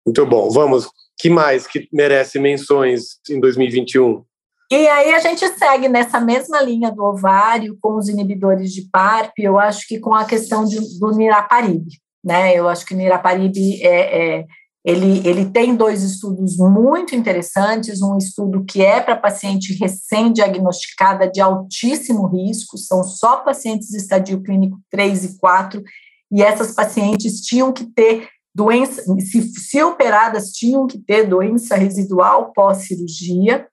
Muito 0.05 0.25
bom. 0.25 0.49
Vamos. 0.49 0.89
Que 1.17 1.29
mais 1.29 1.65
que 1.65 1.87
merece 1.93 2.39
menções 2.39 3.19
em 3.29 3.39
2021? 3.39 4.23
E 4.71 4.87
aí 4.87 5.13
a 5.13 5.19
gente 5.19 5.47
segue 5.57 5.87
nessa 5.87 6.19
mesma 6.19 6.59
linha 6.61 6.91
do 6.91 7.03
ovário 7.03 7.77
com 7.79 7.97
os 7.97 8.09
inibidores 8.09 8.71
de 8.71 8.89
PARP, 8.89 9.33
eu 9.37 9.59
acho 9.59 9.87
que 9.87 9.99
com 9.99 10.13
a 10.13 10.25
questão 10.25 10.65
de, 10.65 10.79
do 10.99 11.11
niraparib, 11.11 11.85
né? 12.23 12.55
Eu 12.55 12.67
acho 12.67 12.83
que 12.85 12.95
o 12.95 12.97
niraparib 12.97 13.55
é, 13.81 14.39
é, 14.39 14.45
ele, 14.83 15.27
ele 15.27 15.45
tem 15.45 15.75
dois 15.75 16.01
estudos 16.01 16.57
muito 16.57 17.15
interessantes, 17.15 18.01
um 18.01 18.17
estudo 18.17 18.63
que 18.63 18.81
é 18.81 18.99
para 18.99 19.15
paciente 19.15 19.73
recém-diagnosticada 19.73 21.29
de 21.29 21.41
altíssimo 21.41 22.27
risco, 22.27 22.77
são 22.77 23.03
só 23.03 23.37
pacientes 23.37 23.89
de 23.89 23.97
estadio 23.97 24.41
clínico 24.41 24.79
3 24.89 25.25
e 25.25 25.37
4, 25.37 25.83
e 26.31 26.41
essas 26.41 26.73
pacientes 26.73 27.41
tinham 27.41 27.71
que 27.71 27.85
ter 27.85 28.29
doença, 28.53 29.03
se, 29.19 29.41
se 29.41 29.83
operadas, 29.83 30.51
tinham 30.51 30.87
que 30.87 30.97
ter 30.97 31.27
doença 31.27 31.75
residual 31.75 32.53
pós-cirurgia, 32.53 33.67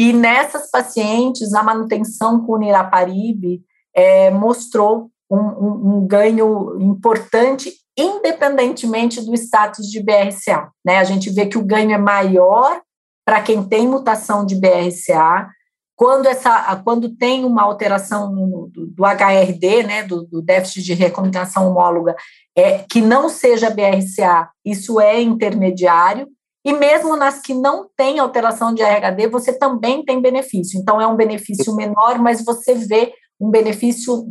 e 0.00 0.14
nessas 0.14 0.70
pacientes, 0.70 1.52
a 1.52 1.62
manutenção 1.62 2.46
com 2.46 2.56
niraparib 2.56 3.62
é, 3.94 4.30
mostrou 4.30 5.10
um, 5.30 5.36
um, 5.36 5.96
um 5.96 6.06
ganho 6.06 6.80
importante 6.80 7.70
independentemente 7.98 9.20
do 9.20 9.34
status 9.34 9.90
de 9.90 10.02
BRCA. 10.02 10.72
Né? 10.82 10.96
A 10.96 11.04
gente 11.04 11.28
vê 11.28 11.44
que 11.44 11.58
o 11.58 11.64
ganho 11.66 11.92
é 11.92 11.98
maior 11.98 12.80
para 13.26 13.42
quem 13.42 13.62
tem 13.62 13.86
mutação 13.86 14.46
de 14.46 14.58
BRCA, 14.58 15.50
quando, 15.94 16.24
essa, 16.24 16.74
quando 16.76 17.14
tem 17.14 17.44
uma 17.44 17.62
alteração 17.62 18.32
no, 18.32 18.70
do, 18.72 18.86
do, 18.86 19.04
HRD, 19.04 19.82
né, 19.82 20.02
do, 20.02 20.24
do, 20.24 20.40
déficit 20.40 20.82
de 20.82 20.94
recombinação 20.94 21.68
homóloga, 21.68 22.16
é, 22.56 22.78
que 22.90 23.02
não 23.02 23.28
seja 23.28 23.68
BRCA, 23.68 24.48
isso 24.64 24.98
é 24.98 25.20
intermediário, 25.20 26.26
e 26.64 26.72
mesmo 26.72 27.16
nas 27.16 27.40
que 27.40 27.54
não 27.54 27.88
tem 27.96 28.18
alteração 28.18 28.74
de 28.74 28.82
RHD, 28.82 29.28
você 29.28 29.52
também 29.52 30.04
tem 30.04 30.20
benefício. 30.20 30.78
Então, 30.78 31.00
é 31.00 31.06
um 31.06 31.16
benefício 31.16 31.74
menor, 31.74 32.18
mas 32.18 32.44
você 32.44 32.74
vê 32.74 33.12
um 33.40 33.50
benefício 33.50 34.26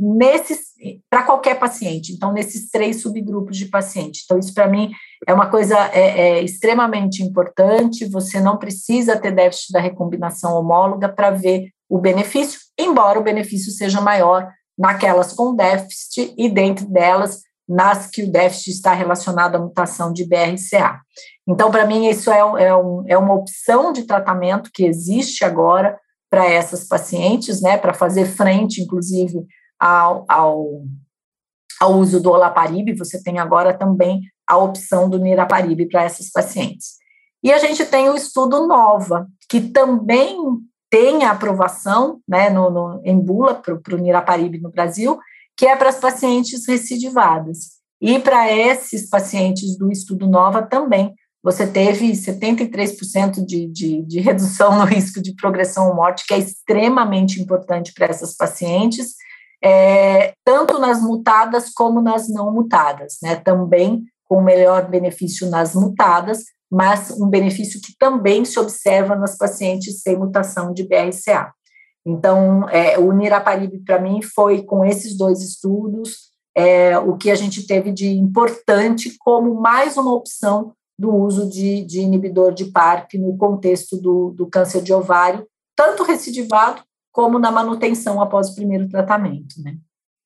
para 1.10 1.24
qualquer 1.24 1.58
paciente. 1.58 2.14
Então, 2.14 2.32
nesses 2.32 2.70
três 2.70 3.02
subgrupos 3.02 3.58
de 3.58 3.66
paciente. 3.66 4.22
Então, 4.24 4.38
isso 4.38 4.54
para 4.54 4.68
mim 4.68 4.92
é 5.28 5.34
uma 5.34 5.50
coisa 5.50 5.76
é, 5.92 6.22
é, 6.22 6.44
extremamente 6.44 7.24
importante. 7.24 8.06
Você 8.06 8.40
não 8.40 8.58
precisa 8.58 9.18
ter 9.18 9.32
déficit 9.32 9.72
da 9.72 9.80
recombinação 9.80 10.54
homóloga 10.54 11.10
para 11.10 11.32
ver 11.32 11.70
o 11.90 11.98
benefício, 11.98 12.60
embora 12.80 13.20
o 13.20 13.24
benefício 13.24 13.72
seja 13.72 14.00
maior 14.00 14.48
naquelas 14.78 15.34
com 15.34 15.56
déficit 15.56 16.34
e 16.38 16.48
dentro 16.48 16.86
delas 16.86 17.42
nas 17.70 18.08
que 18.08 18.24
o 18.24 18.32
déficit 18.32 18.72
está 18.72 18.94
relacionado 18.94 19.56
à 19.56 19.60
mutação 19.60 20.12
de 20.12 20.26
BRCA. 20.26 21.00
Então, 21.48 21.70
para 21.70 21.86
mim, 21.86 22.08
isso 22.08 22.32
é, 22.32 22.40
é, 22.40 22.76
um, 22.76 23.04
é 23.08 23.16
uma 23.16 23.36
opção 23.36 23.94
de 23.94 24.04
tratamento 24.04 24.72
que 24.74 24.84
existe 24.84 25.46
agora 25.46 26.00
para 26.30 26.46
essas 26.46 26.88
pacientes, 26.88 27.62
né, 27.62 27.78
para 27.78 27.94
fazer 27.94 28.26
frente, 28.26 28.82
inclusive, 28.82 29.46
ao, 29.80 30.26
ao, 30.28 30.84
ao 31.80 31.94
uso 31.94 32.20
do 32.22 32.32
olaparib, 32.32 32.94
você 32.98 33.22
tem 33.22 33.40
agora 33.40 33.74
também 33.74 34.22
a 34.48 34.58
opção 34.58 35.10
do 35.10 35.20
niraparib 35.20 35.88
para 35.90 36.04
essas 36.04 36.32
pacientes. 36.32 36.98
E 37.44 37.54
a 37.54 37.58
gente 37.58 37.86
tem 37.86 38.10
o 38.10 38.16
estudo 38.16 38.68
NOVA, 38.68 39.28
que 39.48 39.62
também 39.62 40.38
tem 40.90 41.24
a 41.24 41.32
aprovação 41.32 42.20
né, 42.28 42.50
no, 42.50 42.70
no 42.70 43.02
em 43.06 43.18
bula 43.20 43.54
para 43.54 43.96
o 43.96 43.98
niraparib 43.98 44.60
no 44.60 44.72
Brasil, 44.72 45.20
que 45.60 45.68
é 45.68 45.76
para 45.76 45.90
as 45.90 46.00
pacientes 46.00 46.66
recidivadas. 46.66 47.80
E 48.02 48.18
para 48.18 48.50
esses 48.50 49.10
pacientes 49.10 49.78
do 49.78 49.92
estudo 49.92 50.26
NOVA 50.26 50.62
também 50.62 51.14
você 51.44 51.68
teve 51.68 52.12
73% 52.12 53.46
de, 53.46 53.68
de, 53.68 54.02
de 54.04 54.20
redução 54.22 54.78
no 54.78 54.84
risco 54.88 55.22
de 55.22 55.36
progressão 55.36 55.90
ou 55.90 55.96
morte, 55.96 56.26
que 56.26 56.34
é 56.34 56.38
extremamente 56.38 57.42
importante 57.42 57.94
para 57.94 58.08
essas 58.08 58.36
pacientes, 58.36 59.16
é, 59.62 60.34
tanto 60.46 60.80
nas 60.80 61.02
mutadas 61.02 61.70
como 61.70 62.02
nas 62.02 62.30
não 62.30 62.54
mutadas, 62.54 63.18
né? 63.22 63.36
Também 63.36 64.04
com 64.26 64.42
melhor 64.42 64.90
benefício 64.90 65.50
nas 65.50 65.76
mutadas, 65.76 66.44
mas 66.72 67.12
um 67.12 67.28
benefício 67.28 67.82
que 67.82 67.94
também 67.98 68.46
se 68.46 68.60
observa 68.60 69.16
nas 69.16 69.38
pacientes 69.38 70.02
sem 70.02 70.18
mutação 70.18 70.74
de 70.74 70.88
BRCA. 70.88 71.52
Então, 72.10 72.68
é, 72.70 72.98
o 72.98 73.12
niraparib, 73.12 73.84
para 73.86 74.00
mim, 74.00 74.22
foi 74.22 74.64
com 74.64 74.84
esses 74.84 75.16
dois 75.16 75.42
estudos 75.42 76.30
é, 76.56 76.98
o 76.98 77.16
que 77.16 77.30
a 77.30 77.36
gente 77.36 77.66
teve 77.66 77.92
de 77.92 78.08
importante 78.08 79.16
como 79.20 79.62
mais 79.62 79.96
uma 79.96 80.14
opção 80.14 80.74
do 80.98 81.16
uso 81.16 81.50
de, 81.50 81.86
de 81.86 82.02
inibidor 82.02 82.54
de 82.54 82.66
PARP 82.66 83.14
no 83.14 83.38
contexto 83.38 83.96
do, 83.96 84.32
do 84.32 84.48
câncer 84.48 84.82
de 84.82 84.92
ovário, 84.92 85.48
tanto 85.76 86.04
recidivado 86.04 86.82
como 87.14 87.40
na 87.40 87.52
manutenção 87.52 88.22
após 88.22 88.50
o 88.50 88.56
primeiro 88.56 88.90
tratamento, 88.90 89.56
né? 89.64 89.78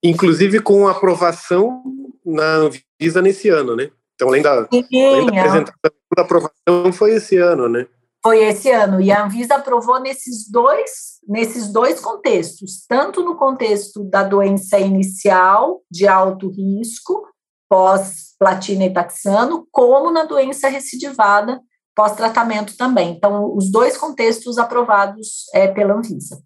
Inclusive 0.03 0.59
com 0.61 0.87
aprovação 0.87 1.83
na 2.25 2.55
Anvisa 2.55 3.21
nesse 3.21 3.49
ano, 3.49 3.75
né? 3.75 3.91
Então, 4.15 4.29
além 4.29 4.41
da, 4.41 4.67
Sim, 4.73 4.85
além 5.05 5.25
da 5.27 5.39
apresentação 5.39 5.91
da 6.15 6.23
aprovação, 6.23 6.93
foi 6.93 7.15
esse 7.15 7.37
ano, 7.37 7.69
né? 7.69 7.85
Foi 8.23 8.41
esse 8.41 8.71
ano, 8.71 9.01
e 9.01 9.11
a 9.11 9.25
Anvisa 9.25 9.55
aprovou 9.55 9.99
nesses 9.99 10.49
dois, 10.49 11.19
nesses 11.27 11.67
dois 11.67 11.99
contextos, 11.99 12.85
tanto 12.87 13.21
no 13.21 13.35
contexto 13.35 14.01
da 14.05 14.23
doença 14.23 14.79
inicial, 14.79 15.81
de 15.91 16.07
alto 16.07 16.47
risco, 16.49 17.27
pós-platina 17.69 18.85
e 18.85 18.93
taxano, 18.93 19.67
como 19.69 20.09
na 20.09 20.23
doença 20.23 20.69
recidivada 20.69 21.59
pós-tratamento 21.93 22.77
também. 22.77 23.11
Então, 23.11 23.53
os 23.55 23.69
dois 23.69 23.97
contextos 23.97 24.57
aprovados 24.57 25.45
é, 25.53 25.67
pela 25.67 25.93
Anvisa. 25.93 26.41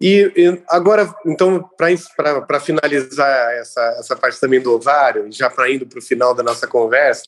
E, 0.00 0.32
e 0.34 0.64
agora, 0.68 1.14
então, 1.26 1.68
para 1.76 2.60
finalizar 2.60 3.52
essa, 3.54 3.80
essa 3.98 4.16
parte 4.16 4.40
também 4.40 4.60
do 4.60 4.72
ovário, 4.72 5.30
já 5.30 5.50
para 5.50 5.70
indo 5.70 5.86
para 5.86 5.98
o 5.98 6.02
final 6.02 6.34
da 6.34 6.42
nossa 6.42 6.66
conversa, 6.66 7.24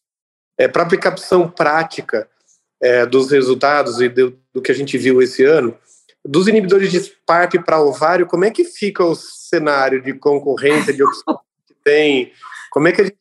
é, 0.58 0.66
para 0.66 0.82
aplicação 0.82 1.48
prática 1.48 2.28
é, 2.82 3.06
dos 3.06 3.30
resultados 3.30 4.00
e 4.00 4.08
do, 4.08 4.38
do, 4.52 4.62
que 4.62 4.70
a 4.70 4.74
gente 4.74 4.96
viu 4.98 5.22
esse 5.22 5.44
ano, 5.44 5.76
dos 6.24 6.48
inibidores 6.48 6.90
de 6.90 7.00
PARP 7.24 7.54
para 7.64 7.80
ovário, 7.80 8.26
como 8.26 8.44
é 8.44 8.50
que 8.50 8.64
fica 8.64 9.04
o 9.04 9.14
cenário 9.14 10.02
de 10.02 10.12
concorrência, 10.14 10.92
de 10.92 11.02
opção 11.02 11.40
tem? 11.86 12.32
Como 12.72 12.88
é 12.88 12.92
que 12.92 13.04
gente, 13.04 13.18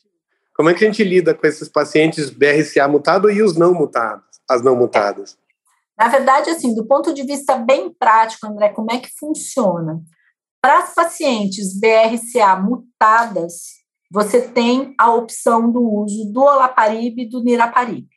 como 0.56 0.70
é 0.70 0.74
que 0.74 0.84
a 0.84 0.88
gente 0.88 1.04
lida 1.04 1.36
com 1.36 1.46
esses 1.46 1.70
pacientes 1.70 2.32
BRCA 2.32 2.88
mutado 2.88 3.30
e 3.30 3.44
os 3.44 3.56
não 3.56 3.74
mutados, 3.74 4.26
as 4.50 4.64
não 4.64 4.76
mutadas? 4.76 5.38
Na 5.98 6.08
verdade, 6.08 6.50
assim, 6.50 6.74
do 6.74 6.86
ponto 6.86 7.14
de 7.14 7.24
vista 7.24 7.56
bem 7.56 7.94
prático, 7.94 8.48
André, 8.48 8.70
como 8.70 8.92
é 8.92 8.98
que 8.98 9.10
funciona? 9.18 10.02
Para 10.62 10.80
as 10.80 10.96
pacientes 10.96 11.80
BRCA 11.80 12.56
mutadas, 12.56 13.76
você 14.12 14.42
tem 14.42 14.96
a 15.00 15.14
opção 15.14 15.72
do 15.72 15.82
uso 15.82 16.32
do 16.34 16.42
olaparib 16.42 17.20
e 17.20 17.30
do 17.30 17.44
niraparib. 17.44 18.08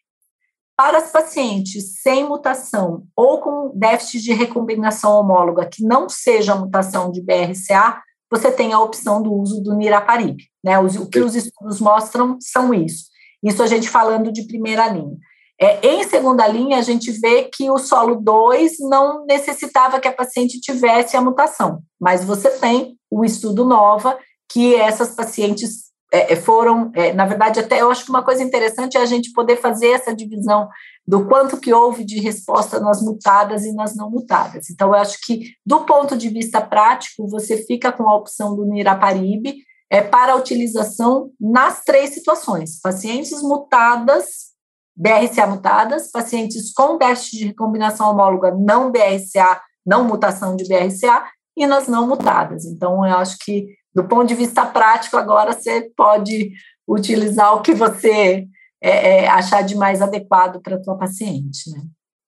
Para 0.78 0.98
as 0.98 1.10
pacientes 1.10 2.00
sem 2.00 2.24
mutação 2.24 3.02
ou 3.16 3.40
com 3.40 3.72
déficit 3.74 4.22
de 4.22 4.32
recombinação 4.32 5.18
homóloga 5.18 5.66
que 5.66 5.82
não 5.82 6.08
seja 6.08 6.54
mutação 6.54 7.10
de 7.10 7.20
BRCA, 7.20 8.00
você 8.30 8.52
tem 8.52 8.72
a 8.72 8.78
opção 8.78 9.20
do 9.20 9.32
uso 9.32 9.60
do 9.60 9.74
niraparib. 9.74 10.38
Né? 10.62 10.78
O 10.78 11.06
que 11.08 11.18
os 11.18 11.34
estudos 11.34 11.80
mostram 11.80 12.36
são 12.40 12.72
isso. 12.72 13.06
Isso 13.42 13.60
a 13.60 13.66
gente 13.66 13.90
falando 13.90 14.30
de 14.30 14.46
primeira 14.46 14.86
linha. 14.86 15.16
É, 15.60 15.84
em 15.84 16.04
segunda 16.04 16.46
linha, 16.46 16.78
a 16.78 16.82
gente 16.82 17.10
vê 17.10 17.50
que 17.52 17.68
o 17.68 17.78
solo 17.78 18.14
2 18.14 18.74
não 18.88 19.26
necessitava 19.26 19.98
que 19.98 20.06
a 20.06 20.12
paciente 20.12 20.60
tivesse 20.60 21.16
a 21.16 21.20
mutação, 21.20 21.82
mas 22.00 22.24
você 22.24 22.50
tem 22.50 22.96
o 23.10 23.24
estudo 23.24 23.64
NOVA, 23.64 24.16
que 24.48 24.76
essas 24.76 25.16
pacientes 25.16 25.87
é, 26.12 26.32
é 26.32 26.36
foram, 26.36 26.90
é, 26.94 27.12
na 27.12 27.26
verdade, 27.26 27.60
até 27.60 27.80
eu 27.80 27.90
acho 27.90 28.04
que 28.04 28.10
uma 28.10 28.22
coisa 28.22 28.42
interessante 28.42 28.96
é 28.96 29.00
a 29.00 29.06
gente 29.06 29.32
poder 29.32 29.56
fazer 29.56 29.88
essa 29.88 30.14
divisão 30.14 30.68
do 31.06 31.26
quanto 31.26 31.58
que 31.58 31.72
houve 31.72 32.04
de 32.04 32.20
resposta 32.20 32.78
nas 32.80 33.02
mutadas 33.02 33.64
e 33.64 33.72
nas 33.72 33.96
não 33.96 34.10
mutadas. 34.10 34.70
Então, 34.70 34.88
eu 34.88 34.94
acho 34.94 35.18
que, 35.24 35.54
do 35.64 35.80
ponto 35.80 36.16
de 36.16 36.28
vista 36.28 36.60
prático, 36.60 37.28
você 37.28 37.56
fica 37.56 37.90
com 37.92 38.08
a 38.08 38.16
opção 38.16 38.54
do 38.54 38.64
niraparib 38.64 39.46
é, 39.90 40.02
para 40.02 40.36
utilização 40.36 41.30
nas 41.40 41.82
três 41.82 42.10
situações: 42.10 42.80
pacientes 42.80 43.42
mutadas, 43.42 44.48
BRCA 44.96 45.46
mutadas, 45.46 46.10
pacientes 46.10 46.72
com 46.72 46.98
déficit 46.98 47.38
de 47.38 47.46
recombinação 47.46 48.10
homóloga 48.10 48.54
não 48.54 48.90
BRCA, 48.90 49.60
não 49.86 50.04
mutação 50.04 50.56
de 50.56 50.68
BRCA, 50.68 51.24
e 51.56 51.66
nas 51.66 51.88
não 51.88 52.06
mutadas. 52.06 52.64
Então, 52.64 53.04
eu 53.04 53.16
acho 53.16 53.36
que, 53.38 53.66
do 53.94 54.04
ponto 54.04 54.26
de 54.26 54.34
vista 54.34 54.64
prático, 54.64 55.16
agora 55.16 55.52
você 55.52 55.90
pode 55.96 56.52
utilizar 56.86 57.54
o 57.54 57.62
que 57.62 57.74
você 57.74 58.46
é, 58.82 59.24
é, 59.24 59.28
achar 59.28 59.62
de 59.62 59.74
mais 59.74 60.00
adequado 60.00 60.60
para 60.62 60.76
a 60.76 60.80
tua 60.80 60.96
paciente, 60.96 61.70
né? 61.70 61.82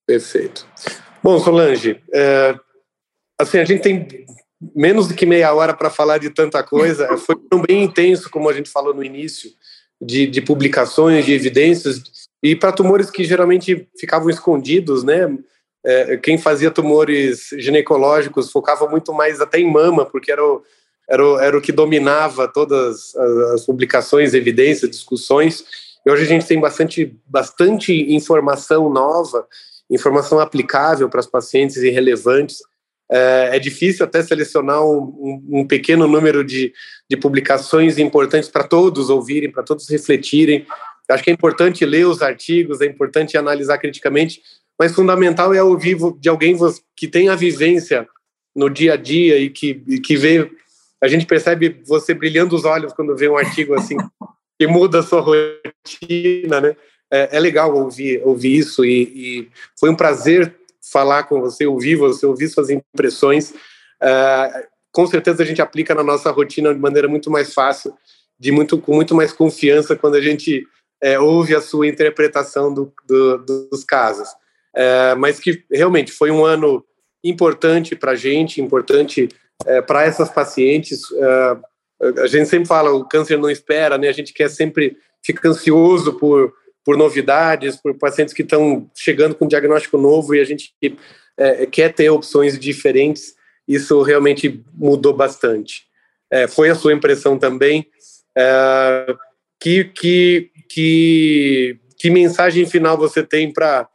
Perfeito. 0.06 0.66
Bom, 1.22 1.38
Solange, 1.38 2.02
é, 2.12 2.58
assim, 3.40 3.58
a 3.58 3.64
gente 3.64 3.82
tem 3.82 4.08
menos 4.74 5.08
do 5.08 5.14
que 5.14 5.24
meia 5.24 5.54
hora 5.54 5.74
para 5.74 5.90
falar 5.90 6.18
de 6.18 6.30
tanta 6.30 6.62
coisa. 6.62 7.16
Foi 7.18 7.36
bem 7.66 7.84
intenso, 7.84 8.28
como 8.30 8.48
a 8.48 8.52
gente 8.52 8.68
falou 8.68 8.92
no 8.92 9.04
início, 9.04 9.50
de, 10.00 10.26
de 10.26 10.40
publicações, 10.40 11.24
de 11.24 11.32
evidências, 11.32 12.02
e 12.42 12.56
para 12.56 12.72
tumores 12.72 13.10
que 13.10 13.22
geralmente 13.22 13.88
ficavam 13.98 14.30
escondidos, 14.30 15.04
né? 15.04 15.28
É, 15.84 16.16
quem 16.18 16.36
fazia 16.36 16.70
tumores 16.70 17.48
ginecológicos 17.58 18.50
focava 18.50 18.86
muito 18.86 19.14
mais 19.14 19.40
até 19.40 19.58
em 19.58 19.70
mama, 19.70 20.04
porque 20.04 20.30
era 20.30 20.44
o, 20.44 20.62
era 21.10 21.26
o, 21.26 21.38
era 21.40 21.58
o 21.58 21.60
que 21.60 21.72
dominava 21.72 22.46
todas 22.46 23.14
as, 23.16 23.66
publicações, 23.66 24.32
evidências, 24.32 24.88
discussões 24.88 25.64
E 26.06 26.10
hoje 26.10 26.22
a 26.22 26.26
gente 26.26 26.46
tem 26.46 26.60
bastante, 26.60 27.18
bastante 27.26 27.92
informação 28.14 28.88
nova, 28.88 29.46
informação 29.90 30.38
aplicável 30.38 31.08
para 31.08 31.20
os 31.20 31.26
pacientes 31.26 31.78
e 31.78 31.90
relevantes. 31.90 32.58
É, 33.10 33.56
é 33.56 33.58
difícil 33.58 34.04
até 34.04 34.22
selecionar 34.22 34.84
um, 34.84 35.42
um, 35.50 35.66
pequeno 35.66 36.06
número 36.06 36.44
de, 36.44 36.72
de 37.08 37.16
publicações 37.16 37.98
importantes 37.98 38.48
para 38.48 38.62
todos 38.62 39.10
ouvirem, 39.10 39.50
para 39.50 39.64
todos 39.64 39.88
refletirem. 39.88 40.64
Acho 41.10 41.24
que 41.24 41.30
é 41.30 41.32
importante 41.32 41.84
ler 41.84 42.06
os 42.06 42.22
artigos, 42.22 42.80
é 42.80 42.86
importante 42.86 43.36
analisar 43.36 43.78
criticamente, 43.78 44.40
mas 44.78 44.94
fundamental 44.94 45.52
é 45.52 45.60
ouvir 45.60 45.98
de 46.20 46.28
alguém 46.28 46.56
que 46.94 47.08
tem 47.08 47.28
a 47.28 47.34
vivência 47.34 48.06
no 48.54 48.70
dia 48.70 48.94
a 48.94 48.96
dia 48.96 49.38
e 49.38 49.50
que, 49.50 49.82
e 49.88 49.98
que 49.98 50.16
vê. 50.16 50.48
A 51.02 51.08
gente 51.08 51.26
percebe 51.26 51.80
você 51.86 52.12
brilhando 52.12 52.54
os 52.54 52.64
olhos 52.64 52.92
quando 52.92 53.16
vê 53.16 53.28
um 53.28 53.36
artigo 53.36 53.74
assim 53.74 53.96
que 54.58 54.66
muda 54.66 55.00
a 55.00 55.02
sua 55.02 55.20
rotina, 55.20 56.60
né? 56.60 56.76
É, 57.12 57.36
é 57.36 57.40
legal 57.40 57.74
ouvir, 57.74 58.20
ouvir 58.24 58.56
isso 58.56 58.84
e, 58.84 59.02
e, 59.02 59.50
foi 59.78 59.90
um 59.90 59.96
prazer 59.96 60.54
falar 60.92 61.24
com 61.24 61.40
você, 61.40 61.66
ouvir 61.66 61.96
você, 61.96 62.24
ouvir 62.24 62.48
suas 62.48 62.70
impressões. 62.70 63.52
É, 64.00 64.68
com 64.92 65.06
certeza 65.06 65.42
a 65.42 65.46
gente 65.46 65.60
aplica 65.60 65.94
na 65.94 66.04
nossa 66.04 66.30
rotina 66.30 66.72
de 66.72 66.80
maneira 66.80 67.08
muito 67.08 67.30
mais 67.30 67.52
fácil, 67.52 67.92
de 68.38 68.52
muito 68.52 68.78
com 68.78 68.94
muito 68.94 69.14
mais 69.14 69.32
confiança 69.32 69.96
quando 69.96 70.14
a 70.14 70.20
gente 70.20 70.64
é, 71.02 71.18
ouve 71.18 71.54
a 71.54 71.60
sua 71.60 71.88
interpretação 71.88 72.72
do, 72.72 72.92
do, 73.06 73.38
dos 73.38 73.82
casos. 73.84 74.28
É, 74.74 75.14
mas 75.16 75.40
que 75.40 75.64
realmente 75.70 76.12
foi 76.12 76.30
um 76.30 76.44
ano 76.44 76.84
importante 77.24 77.96
para 77.96 78.12
a 78.12 78.16
gente, 78.16 78.60
importante 78.60 79.28
é, 79.66 79.80
para 79.80 80.04
essas 80.04 80.30
pacientes. 80.30 81.02
É, 81.12 81.56
a 82.22 82.26
gente 82.26 82.48
sempre 82.48 82.66
fala, 82.66 82.92
o 82.92 83.04
câncer 83.04 83.38
não 83.38 83.50
espera, 83.50 83.98
né? 83.98 84.08
A 84.08 84.12
gente 84.12 84.32
quer 84.32 84.48
sempre, 84.48 84.96
fica 85.22 85.48
ansioso 85.48 86.14
por, 86.14 86.52
por 86.84 86.96
novidades, 86.96 87.76
por 87.76 87.96
pacientes 87.98 88.32
que 88.32 88.42
estão 88.42 88.90
chegando 88.94 89.34
com 89.34 89.46
diagnóstico 89.46 89.98
novo 89.98 90.34
e 90.34 90.40
a 90.40 90.44
gente 90.44 90.74
é, 91.36 91.66
quer 91.66 91.92
ter 91.92 92.08
opções 92.10 92.58
diferentes. 92.58 93.34
Isso 93.68 94.00
realmente 94.02 94.64
mudou 94.72 95.12
bastante. 95.12 95.84
É, 96.30 96.46
foi 96.48 96.70
a 96.70 96.74
sua 96.74 96.92
impressão 96.92 97.38
também. 97.38 97.86
que, 99.60 99.84
que, 99.84 100.50
que, 100.68 101.78
que 101.98 102.10
mensagem 102.10 102.64
final 102.66 102.96
você 102.96 103.22
tem 103.22 103.52
para 103.52 103.88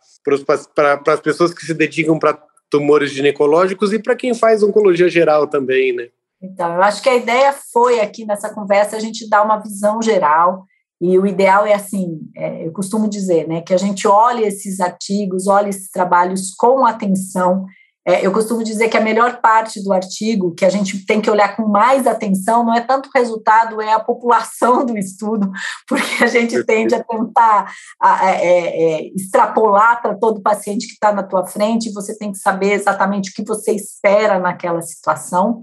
para 0.73 1.13
as 1.13 1.19
pessoas 1.19 1.53
que 1.53 1.63
se 1.63 1.73
dedicam 1.73 2.17
para 2.17 2.33
tumores 2.69 3.11
ginecológicos 3.11 3.93
e 3.93 3.99
para 3.99 4.15
quem 4.15 4.33
faz 4.33 4.63
oncologia 4.63 5.09
geral 5.09 5.47
também, 5.47 5.93
né? 5.93 6.07
Então, 6.41 6.75
eu 6.75 6.83
acho 6.83 7.01
que 7.01 7.09
a 7.09 7.15
ideia 7.15 7.53
foi 7.73 7.99
aqui 7.99 8.25
nessa 8.25 8.53
conversa 8.53 8.95
a 8.95 8.99
gente 8.99 9.29
dar 9.29 9.43
uma 9.43 9.57
visão 9.57 10.01
geral 10.01 10.65
e 11.01 11.17
o 11.17 11.25
ideal 11.25 11.65
é 11.65 11.73
assim, 11.73 12.19
é, 12.35 12.65
eu 12.65 12.71
costumo 12.71 13.09
dizer, 13.09 13.47
né, 13.47 13.61
que 13.61 13.73
a 13.73 13.77
gente 13.77 14.07
olhe 14.07 14.43
esses 14.43 14.79
artigos, 14.79 15.47
olhe 15.47 15.69
esses 15.69 15.89
trabalhos 15.89 16.53
com 16.55 16.85
atenção 16.85 17.65
é, 18.07 18.23
eu 18.23 18.31
costumo 18.31 18.63
dizer 18.63 18.87
que 18.87 18.97
a 18.97 19.01
melhor 19.01 19.41
parte 19.41 19.83
do 19.83 19.91
artigo, 19.91 20.53
que 20.53 20.63
a 20.63 20.69
gente 20.69 21.03
tem 21.07 21.19
que 21.19 21.29
olhar 21.29 21.55
com 21.55 21.67
mais 21.67 22.05
atenção, 22.05 22.63
não 22.63 22.75
é 22.75 22.81
tanto 22.81 23.09
o 23.09 23.11
resultado, 23.11 23.81
é 23.81 23.93
a 23.93 23.99
população 23.99 24.85
do 24.85 24.95
estudo, 24.95 25.51
porque 25.89 26.23
a 26.23 26.27
gente 26.27 26.63
tende 26.65 26.93
a 26.93 27.03
tentar 27.03 27.73
a, 27.99 28.29
é, 28.29 28.37
é, 28.43 29.07
extrapolar 29.15 30.03
para 30.03 30.15
todo 30.15 30.41
paciente 30.41 30.85
que 30.85 30.93
está 30.93 31.11
na 31.11 31.23
tua 31.23 31.47
frente, 31.47 31.89
e 31.89 31.93
você 31.93 32.15
tem 32.15 32.31
que 32.31 32.37
saber 32.37 32.73
exatamente 32.73 33.31
o 33.31 33.33
que 33.33 33.43
você 33.43 33.71
espera 33.71 34.37
naquela 34.37 34.83
situação. 34.83 35.61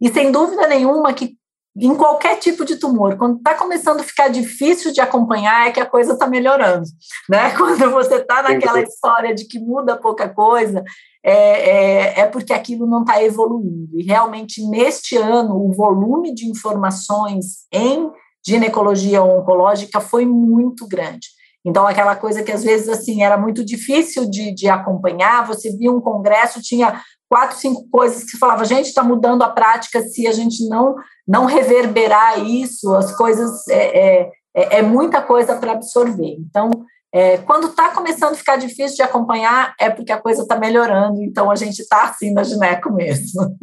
E 0.00 0.10
sem 0.10 0.32
dúvida 0.32 0.66
nenhuma 0.66 1.12
que 1.12 1.36
em 1.76 1.94
qualquer 1.94 2.36
tipo 2.38 2.64
de 2.64 2.76
tumor, 2.76 3.16
quando 3.16 3.38
está 3.38 3.54
começando 3.54 4.00
a 4.00 4.04
ficar 4.04 4.28
difícil 4.28 4.92
de 4.92 5.00
acompanhar, 5.00 5.68
é 5.68 5.70
que 5.70 5.80
a 5.80 5.86
coisa 5.86 6.12
está 6.12 6.26
melhorando, 6.26 6.86
né? 7.28 7.50
Quando 7.56 7.90
você 7.90 8.16
está 8.16 8.42
naquela 8.42 8.80
história 8.80 9.34
de 9.34 9.46
que 9.46 9.58
muda 9.58 9.96
pouca 9.96 10.28
coisa, 10.28 10.84
é, 11.24 11.32
é, 11.32 12.20
é 12.20 12.26
porque 12.26 12.52
aquilo 12.52 12.86
não 12.86 13.02
está 13.02 13.22
evoluindo. 13.22 13.98
E 13.98 14.02
realmente, 14.02 14.66
neste 14.68 15.16
ano, 15.16 15.56
o 15.56 15.72
volume 15.72 16.34
de 16.34 16.46
informações 16.46 17.66
em 17.72 18.10
ginecologia 18.44 19.22
oncológica 19.22 20.00
foi 20.00 20.26
muito 20.26 20.86
grande. 20.86 21.28
Então, 21.64 21.86
aquela 21.86 22.16
coisa 22.16 22.42
que 22.42 22.50
às 22.50 22.64
vezes 22.64 22.88
assim 22.88 23.22
era 23.22 23.38
muito 23.38 23.64
difícil 23.64 24.28
de, 24.28 24.52
de 24.52 24.68
acompanhar, 24.68 25.46
você 25.46 25.70
via 25.76 25.92
um 25.92 26.00
congresso, 26.00 26.60
tinha 26.60 27.00
quatro, 27.30 27.56
cinco 27.56 27.88
coisas 27.88 28.24
que 28.24 28.32
você 28.32 28.38
falava, 28.38 28.64
gente, 28.64 28.86
está 28.86 29.02
mudando 29.02 29.42
a 29.42 29.48
prática 29.48 30.02
se 30.02 30.26
a 30.26 30.32
gente 30.32 30.68
não, 30.68 30.96
não 31.26 31.46
reverberar 31.46 32.44
isso, 32.44 32.92
as 32.94 33.16
coisas 33.16 33.66
é, 33.68 33.76
é, 33.76 34.30
é, 34.54 34.78
é 34.78 34.82
muita 34.82 35.22
coisa 35.22 35.56
para 35.56 35.72
absorver. 35.72 36.36
Então, 36.40 36.70
é, 37.12 37.36
quando 37.38 37.68
está 37.68 37.90
começando 37.90 38.32
a 38.32 38.36
ficar 38.36 38.56
difícil 38.56 38.96
de 38.96 39.02
acompanhar, 39.02 39.74
é 39.78 39.90
porque 39.90 40.10
a 40.10 40.20
coisa 40.20 40.42
está 40.42 40.58
melhorando, 40.58 41.22
então 41.22 41.50
a 41.50 41.54
gente 41.54 41.80
está 41.80 42.04
assim 42.04 42.32
na 42.32 42.42
gineco 42.42 42.90
mesmo. 42.90 43.56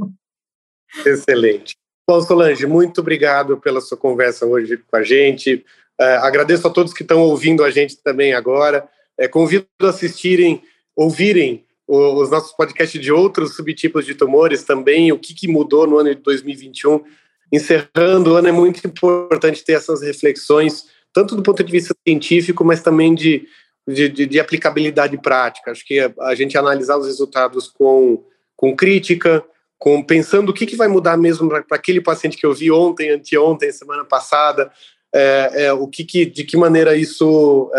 Excelente. 1.03 1.75
Bom, 2.07 2.21
Solange, 2.21 2.65
muito 2.67 3.01
obrigado 3.01 3.59
pela 3.59 3.81
sua 3.81 3.97
conversa 3.97 4.45
hoje 4.45 4.77
com 4.77 4.95
a 4.95 5.03
gente. 5.03 5.65
É, 5.99 6.15
agradeço 6.17 6.67
a 6.67 6.71
todos 6.71 6.93
que 6.93 7.03
estão 7.03 7.21
ouvindo 7.21 7.63
a 7.63 7.71
gente 7.71 7.97
também 8.01 8.33
agora. 8.33 8.87
É, 9.17 9.27
convido 9.27 9.67
a 9.81 9.89
assistirem, 9.89 10.63
ouvirem 10.95 11.65
o, 11.87 12.21
os 12.21 12.29
nossos 12.29 12.51
podcasts 12.53 13.01
de 13.01 13.11
outros 13.11 13.55
subtipos 13.55 14.05
de 14.05 14.15
tumores 14.15 14.63
também, 14.63 15.11
o 15.11 15.19
que, 15.19 15.33
que 15.33 15.47
mudou 15.47 15.87
no 15.87 15.97
ano 15.97 16.13
de 16.13 16.21
2021. 16.21 17.03
Encerrando 17.51 18.31
o 18.31 18.35
ano, 18.35 18.47
é 18.47 18.51
muito 18.51 18.87
importante 18.87 19.63
ter 19.63 19.73
essas 19.73 20.01
reflexões 20.01 20.85
tanto 21.19 21.35
do 21.35 21.43
ponto 21.43 21.61
de 21.61 21.71
vista 21.71 21.93
científico, 22.07 22.63
mas 22.63 22.81
também 22.81 23.13
de, 23.13 23.45
de, 23.85 24.07
de, 24.07 24.25
de 24.25 24.39
aplicabilidade 24.39 25.17
prática. 25.17 25.71
Acho 25.71 25.85
que 25.85 25.99
a, 25.99 26.13
a, 26.21 26.35
gente 26.35 26.57
analisar 26.57 26.97
os 26.97 27.07
resultados 27.07 27.67
com, 27.67 28.23
com 28.55 28.73
crítica, 28.73 29.43
com 29.77 30.01
pensando 30.01 30.49
o 30.49 30.53
que, 30.53 30.65
que 30.65 30.77
vai 30.77 30.87
mudar 30.87 31.17
mesmo 31.17 31.49
para 31.49 31.63
aquele 31.71 31.99
paciente 31.99 32.37
que 32.37 32.45
eu 32.45 32.53
vi 32.53 32.71
ontem, 32.71 33.09
anteontem, 33.09 33.69
semana 33.73 34.05
passada, 34.05 34.71
é, 35.13 35.65
é, 35.65 35.73
o 35.73 35.87
que, 35.87 36.05
que, 36.05 36.25
de 36.25 36.45
que 36.45 36.55
maneira 36.55 36.95
isso 36.95 37.69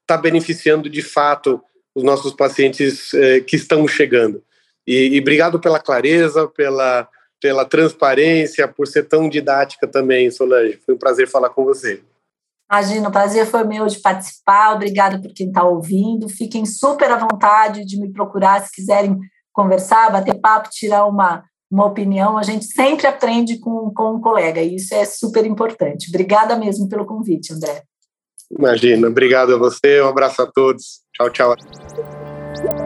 está 0.00 0.16
é, 0.16 0.20
beneficiando 0.20 0.90
de 0.90 1.02
fato 1.02 1.62
os 1.94 2.02
nossos 2.02 2.32
pacientes 2.32 3.14
é, 3.14 3.40
que 3.40 3.54
estão 3.54 3.86
chegando. 3.86 4.42
E, 4.84 5.14
e 5.14 5.20
obrigado 5.20 5.60
pela 5.60 5.78
clareza, 5.78 6.48
pela, 6.48 7.08
pela 7.40 7.64
transparência, 7.64 8.66
por 8.66 8.88
ser 8.88 9.04
tão 9.04 9.28
didática 9.28 9.86
também, 9.86 10.32
Solange. 10.32 10.80
Foi 10.84 10.96
um 10.96 10.98
prazer 10.98 11.28
falar 11.28 11.50
com 11.50 11.64
você. 11.64 12.00
Imagina, 12.72 13.10
o 13.10 13.12
prazer 13.12 13.44
foi 13.44 13.64
meu 13.64 13.86
de 13.86 14.00
participar. 14.00 14.74
Obrigada 14.74 15.20
por 15.20 15.30
quem 15.34 15.48
está 15.48 15.62
ouvindo. 15.62 16.26
Fiquem 16.26 16.64
super 16.64 17.10
à 17.10 17.18
vontade 17.18 17.84
de 17.84 18.00
me 18.00 18.10
procurar 18.10 18.62
se 18.62 18.72
quiserem 18.72 19.18
conversar, 19.52 20.10
bater 20.10 20.40
papo, 20.40 20.70
tirar 20.70 21.04
uma, 21.04 21.44
uma 21.70 21.84
opinião. 21.84 22.38
A 22.38 22.42
gente 22.42 22.64
sempre 22.64 23.06
aprende 23.06 23.58
com, 23.58 23.92
com 23.92 24.14
um 24.14 24.20
colega 24.22 24.62
e 24.62 24.76
isso 24.76 24.94
é 24.94 25.04
super 25.04 25.44
importante. 25.44 26.08
Obrigada 26.08 26.56
mesmo 26.56 26.88
pelo 26.88 27.04
convite, 27.04 27.52
André. 27.52 27.82
Imagina, 28.50 29.06
obrigado 29.06 29.54
a 29.54 29.58
você. 29.58 30.00
Um 30.00 30.08
abraço 30.08 30.40
a 30.40 30.50
todos. 30.50 31.02
Tchau, 31.14 31.28
tchau. 31.28 32.81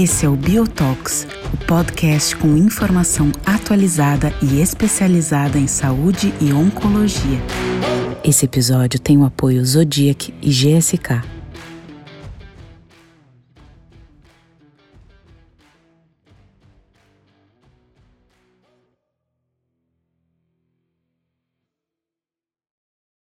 Esse 0.00 0.26
é 0.26 0.28
o 0.28 0.36
Biotox, 0.36 1.26
o 1.52 1.56
podcast 1.66 2.36
com 2.36 2.56
informação 2.56 3.32
atualizada 3.44 4.32
e 4.40 4.60
especializada 4.60 5.58
em 5.58 5.66
saúde 5.66 6.32
e 6.40 6.52
oncologia. 6.52 7.40
Esse 8.22 8.44
episódio 8.44 9.00
tem 9.00 9.18
o 9.18 9.24
apoio 9.24 9.64
Zodiac 9.64 10.32
e 10.40 10.50
GSK. 10.50 11.37